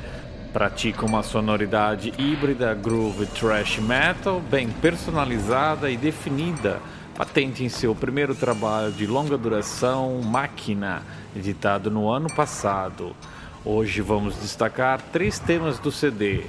Pratica 0.53 1.05
uma 1.05 1.23
sonoridade 1.23 2.13
híbrida 2.17 2.73
groove 2.73 3.25
thrash 3.27 3.79
metal 3.79 4.39
bem 4.39 4.69
personalizada 4.69 5.89
e 5.89 5.97
definida, 5.97 6.79
patente 7.15 7.63
em 7.63 7.69
seu 7.69 7.95
primeiro 7.95 8.35
trabalho 8.35 8.91
de 8.91 9.07
longa 9.07 9.37
duração, 9.37 10.21
Máquina, 10.21 11.01
editado 11.35 11.89
no 11.89 12.09
ano 12.09 12.27
passado. 12.33 13.15
Hoje 13.69 14.01
vamos 14.01 14.39
destacar 14.39 15.01
três 15.11 15.39
temas 15.39 15.77
do 15.77 15.91
CD: 15.91 16.45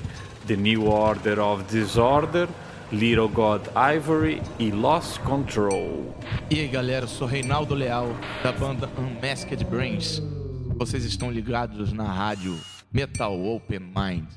The 0.47 0.55
New 0.55 0.87
Order 0.87 1.41
of 1.41 1.65
Disorder, 1.65 2.49
Little 2.93 3.27
God 3.27 3.63
Ivory 3.75 4.41
e 4.57 4.71
Lost 4.71 5.19
Control. 5.23 6.15
E 6.49 6.61
aí 6.61 6.69
galera, 6.69 7.07
eu 7.07 7.09
sou 7.09 7.27
Reinaldo 7.27 7.75
Leal, 7.75 8.15
da 8.41 8.53
banda 8.53 8.89
Unmasked 8.97 9.65
Brains. 9.65 10.23
Vocês 10.79 11.05
estão 11.05 11.29
ligados 11.29 11.93
na 11.93 12.05
rádio 12.05 12.57
Metal 12.93 13.37
Open 13.37 13.81
Mind. 13.81 14.29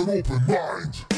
An 0.00 0.08
open 0.08 0.46
mind. 0.46 1.09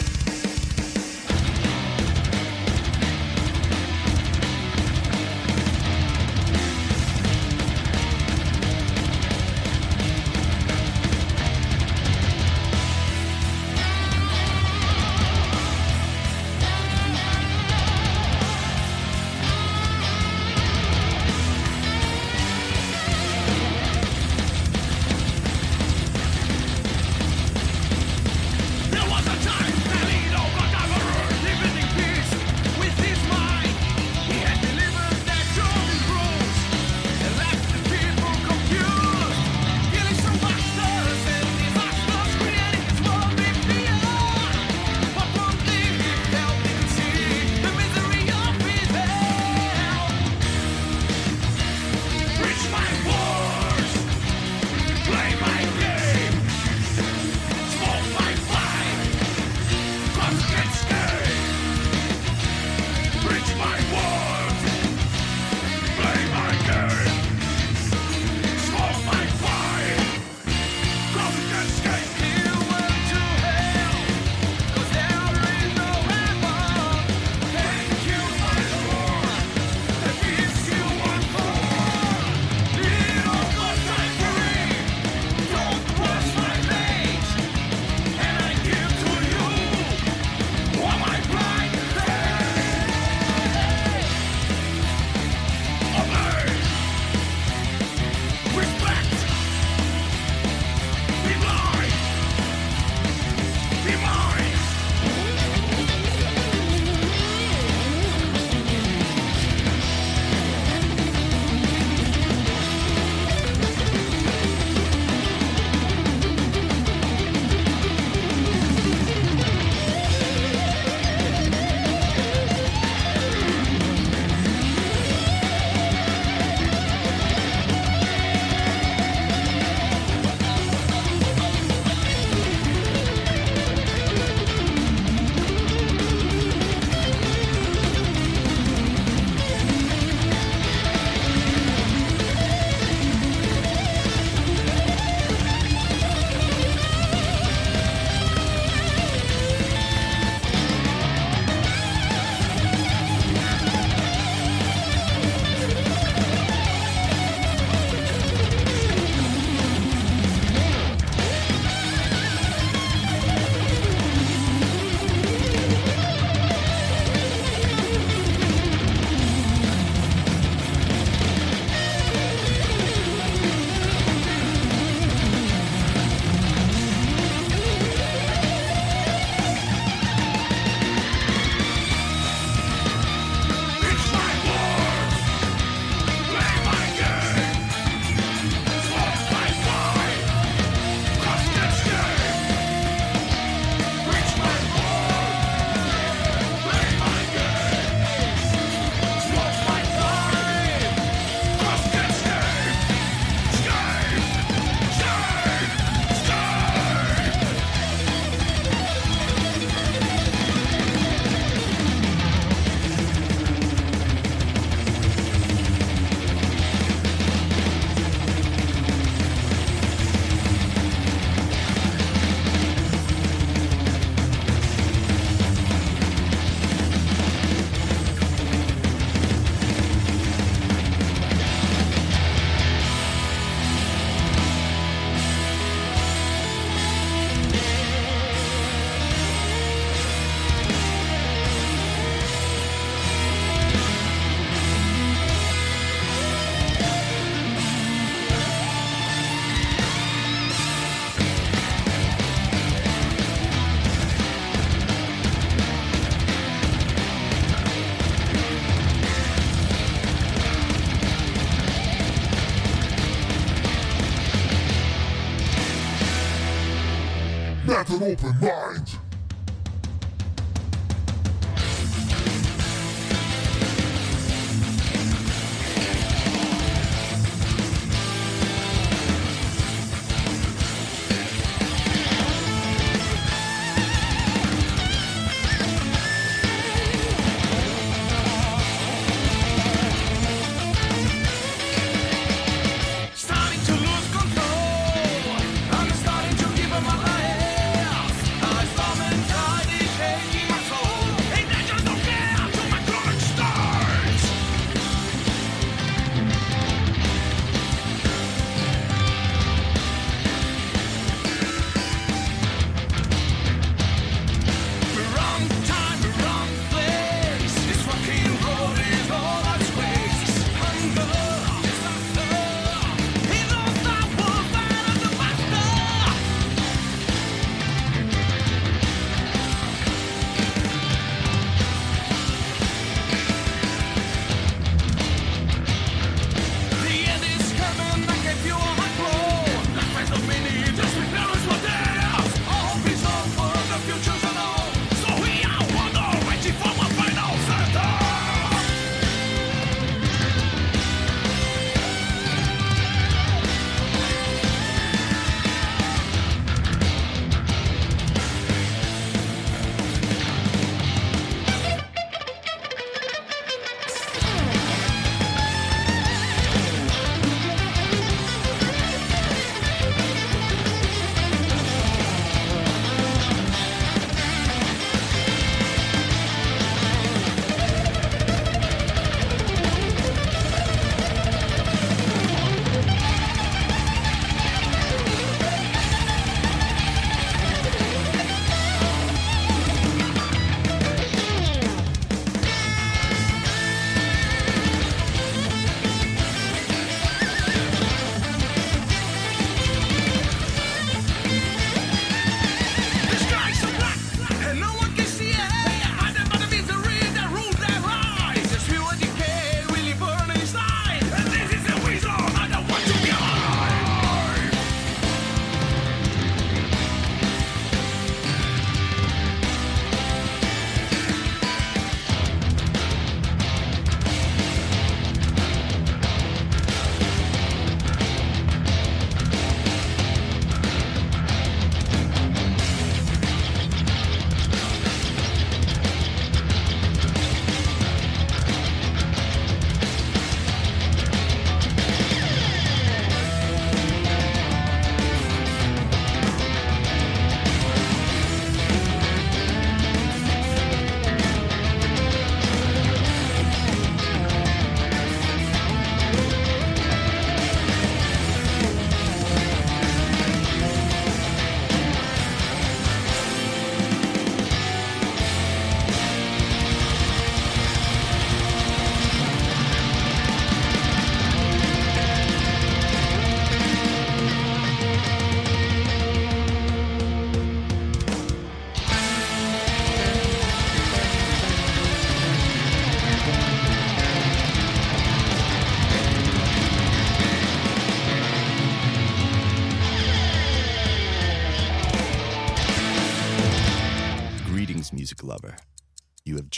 Open 268.01 268.41
mind. 268.41 268.62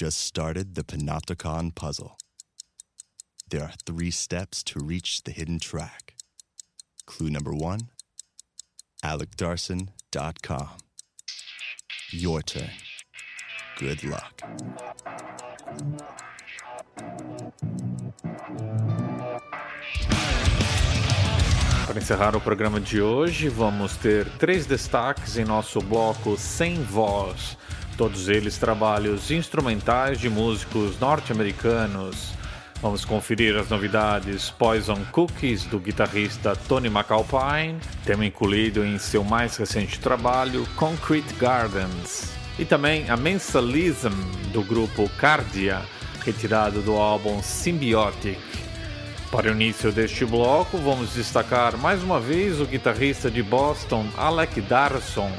Just 0.05 0.21
started 0.21 0.75
the 0.75 0.85
Panopticon 0.85 1.75
puzzle. 1.75 2.19
There 3.49 3.63
are 3.63 3.73
three 3.87 4.11
steps 4.11 4.63
to 4.65 4.79
reach 4.79 5.23
the 5.23 5.31
hidden 5.31 5.59
track. 5.59 6.13
Clue 7.07 7.31
number 7.31 7.55
one 7.55 7.89
AlecDarson.com. 9.03 10.69
Your 12.11 12.43
turn. 12.43 12.69
Good 13.79 14.05
luck. 14.05 14.43
Para 21.87 21.99
encerrar 21.99 22.37
o 22.37 22.41
programa 22.43 22.79
de 22.79 23.01
hoje, 23.01 23.49
vamos 23.49 23.97
ter 23.97 24.29
três 24.37 24.67
destaques 24.67 25.39
em 25.39 25.47
nosso 25.47 25.81
bloco 25.81 26.37
Sem 26.37 26.83
Voz. 26.83 27.57
Todos 27.97 28.29
eles 28.29 28.59
trabalhos 28.59 29.31
instrumentais 29.31 30.19
de 30.19 30.29
músicos 30.29 30.99
norte-americanos. 30.99 32.33
Vamos 32.83 33.05
conferir 33.05 33.57
as 33.57 33.69
novidades 33.69 34.51
Poison 34.51 34.99
Cookies 35.13 35.65
do 35.65 35.79
guitarrista 35.79 36.57
Tony 36.69 36.89
McAlpine, 36.89 37.79
tema 38.05 38.27
incluído 38.27 38.85
em 38.85 38.99
seu 38.99 39.23
mais 39.23 39.57
recente 39.57 40.01
trabalho 40.01 40.67
Concrete 40.77 41.33
Gardens. 41.35 42.33
E 42.59 42.65
também 42.65 43.09
a 43.09 43.17
Mensalism 43.17 44.13
do 44.53 44.63
grupo 44.63 45.09
Cardia, 45.17 45.81
retirado 46.25 46.83
do 46.83 46.97
álbum 46.97 47.43
Symbiotic. 47.43 48.41
Para 49.31 49.51
o 49.51 49.55
início 49.55 49.91
deste 49.93 50.25
bloco, 50.25 50.79
vamos 50.79 51.15
destacar 51.15 51.77
mais 51.77 52.03
uma 52.03 52.21
vez 52.21 52.61
o 52.61 52.67
guitarrista 52.67 53.31
de 53.31 53.43
Boston, 53.43 54.07
Alec 54.17 54.61
Darson. 54.61 55.31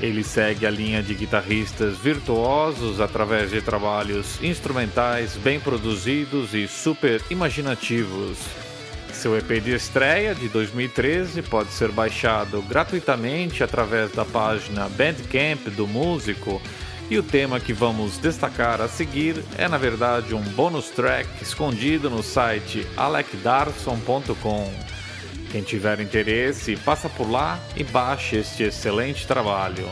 Ele 0.00 0.22
segue 0.22 0.66
a 0.66 0.70
linha 0.70 1.02
de 1.02 1.14
guitarristas 1.14 1.96
virtuosos 1.96 3.00
através 3.00 3.50
de 3.50 3.62
trabalhos 3.62 4.42
instrumentais 4.42 5.36
bem 5.36 5.58
produzidos 5.58 6.52
e 6.52 6.68
super 6.68 7.22
imaginativos. 7.30 8.38
seu 9.12 9.36
EP 9.38 9.62
de 9.62 9.74
estreia 9.74 10.34
de 10.34 10.48
2013 10.50 11.40
pode 11.40 11.72
ser 11.72 11.90
baixado 11.90 12.60
gratuitamente 12.62 13.64
através 13.64 14.12
da 14.12 14.26
página 14.26 14.88
Bandcamp 14.90 15.68
do 15.74 15.86
músico. 15.86 16.60
E 17.08 17.16
o 17.18 17.22
tema 17.22 17.60
que 17.60 17.72
vamos 17.72 18.18
destacar 18.18 18.82
a 18.82 18.88
seguir 18.88 19.42
é, 19.56 19.68
na 19.68 19.78
verdade, 19.78 20.34
um 20.34 20.42
bônus 20.42 20.90
track 20.90 21.28
escondido 21.40 22.10
no 22.10 22.22
site 22.22 22.86
alecdarson.com. 22.96 24.95
Quem 25.50 25.62
tiver 25.62 26.00
interesse, 26.00 26.76
passa 26.76 27.08
por 27.08 27.30
lá 27.30 27.58
e 27.76 27.84
baixe 27.84 28.36
este 28.36 28.64
excelente 28.64 29.26
trabalho. 29.26 29.88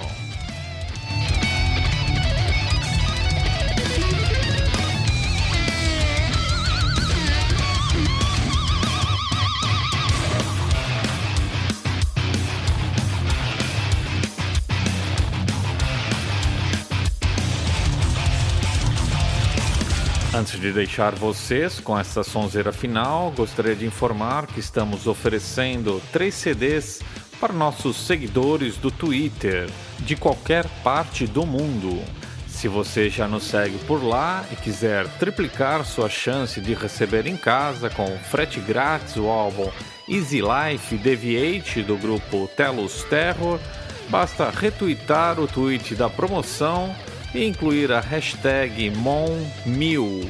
Antes 20.34 20.58
de 20.58 20.72
deixar 20.72 21.14
vocês 21.14 21.78
com 21.78 21.96
essa 21.96 22.24
sonzeira 22.24 22.72
final, 22.72 23.30
gostaria 23.36 23.76
de 23.76 23.86
informar 23.86 24.48
que 24.48 24.58
estamos 24.58 25.06
oferecendo 25.06 26.02
três 26.10 26.34
CDs 26.34 27.00
para 27.38 27.52
nossos 27.52 27.96
seguidores 28.04 28.76
do 28.76 28.90
Twitter 28.90 29.70
de 30.00 30.16
qualquer 30.16 30.66
parte 30.82 31.24
do 31.24 31.46
mundo. 31.46 32.02
Se 32.48 32.66
você 32.66 33.08
já 33.08 33.28
nos 33.28 33.44
segue 33.44 33.78
por 33.86 34.02
lá 34.02 34.44
e 34.50 34.56
quiser 34.56 35.06
triplicar 35.18 35.84
sua 35.84 36.08
chance 36.08 36.60
de 36.60 36.74
receber 36.74 37.28
em 37.28 37.36
casa 37.36 37.88
com 37.88 38.18
frete 38.18 38.58
grátis 38.58 39.16
o 39.16 39.28
álbum 39.28 39.70
Easy 40.08 40.40
Life 40.40 40.96
Deviate 40.96 41.80
do 41.84 41.96
grupo 41.96 42.50
Telos 42.56 43.04
Terror, 43.04 43.60
basta 44.08 44.50
retweetar 44.50 45.38
o 45.38 45.46
tweet 45.46 45.94
da 45.94 46.10
promoção 46.10 46.92
e 47.34 47.44
incluir 47.44 47.92
a 47.92 48.00
hashtag 48.00 48.90
MON1000. 48.92 50.26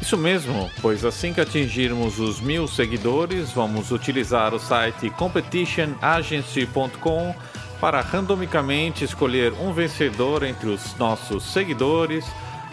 Isso 0.00 0.16
mesmo, 0.16 0.68
pois 0.80 1.04
assim 1.04 1.32
que 1.32 1.40
atingirmos 1.40 2.18
os 2.18 2.40
mil 2.40 2.66
seguidores, 2.66 3.52
vamos 3.52 3.92
utilizar 3.92 4.52
o 4.52 4.58
site 4.58 5.08
competitionagency.com 5.10 7.32
para 7.80 8.00
randomicamente 8.00 9.04
escolher 9.04 9.52
um 9.52 9.72
vencedor 9.72 10.42
entre 10.42 10.70
os 10.70 10.96
nossos 10.96 11.44
seguidores, 11.52 12.26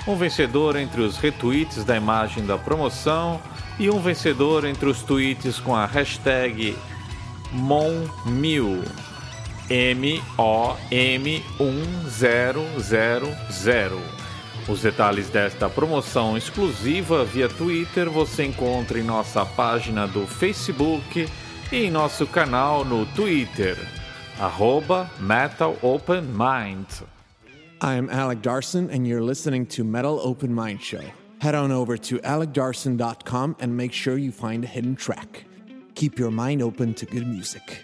um 0.08 0.16
vencedor 0.16 0.76
entre 0.76 1.02
os 1.02 1.18
retweets 1.18 1.84
da 1.84 1.96
imagem 1.96 2.44
da 2.46 2.58
promoção 2.58 3.40
e 3.78 3.88
um 3.90 4.00
vencedor 4.00 4.66
entre 4.66 4.90
os 4.90 5.04
tweets 5.04 5.60
com 5.60 5.76
a 5.76 5.86
hashtag 5.86 6.76
MON1000. 7.54 9.09
M-O-M-1000. 9.70 11.40
Os 14.68 14.82
detalhes 14.82 15.30
desta 15.30 15.70
promoção 15.70 16.38
exclusiva 16.38 17.26
via 17.26 17.50
Twitter 17.50 18.10
você 18.10 18.46
encontra 18.46 19.00
em 19.00 19.04
nossa 19.04 19.46
página 19.46 20.08
do 20.08 20.28
Facebook 20.28 21.28
e 21.72 21.76
em 21.76 21.92
nosso 21.92 22.28
canal 22.28 22.84
no 22.84 23.06
Twitter, 23.08 23.78
arroba 24.40 25.10
Metal 25.20 25.76
Open 25.82 26.22
Mind. 26.22 26.88
I'm 27.82 28.10
Alec 28.10 28.42
Darson, 28.42 28.90
and 28.92 29.08
you're 29.08 29.24
listening 29.24 29.66
to 29.68 29.84
Metal 29.84 30.20
Open 30.24 30.54
Mind 30.54 30.82
Show. 30.82 31.04
Head 31.40 31.56
on 31.56 31.72
over 31.72 31.98
to 31.98 32.20
alecdarson.com 32.20 33.56
and 33.60 33.78
make 33.78 33.94
sure 33.94 34.18
you 34.18 34.32
find 34.32 34.64
a 34.66 34.68
hidden 34.68 34.96
track. 34.96 35.46
Keep 35.96 36.20
your 36.20 36.32
mind 36.32 36.62
open 36.62 36.94
to 36.96 37.06
good 37.06 37.26
music. 37.26 37.84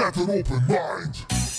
Let 0.00 0.16
an 0.16 0.30
open 0.30 0.66
mind. 0.66 1.49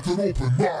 Let 0.00 0.18
an 0.18 0.20
open 0.30 0.56
mind. 0.56 0.79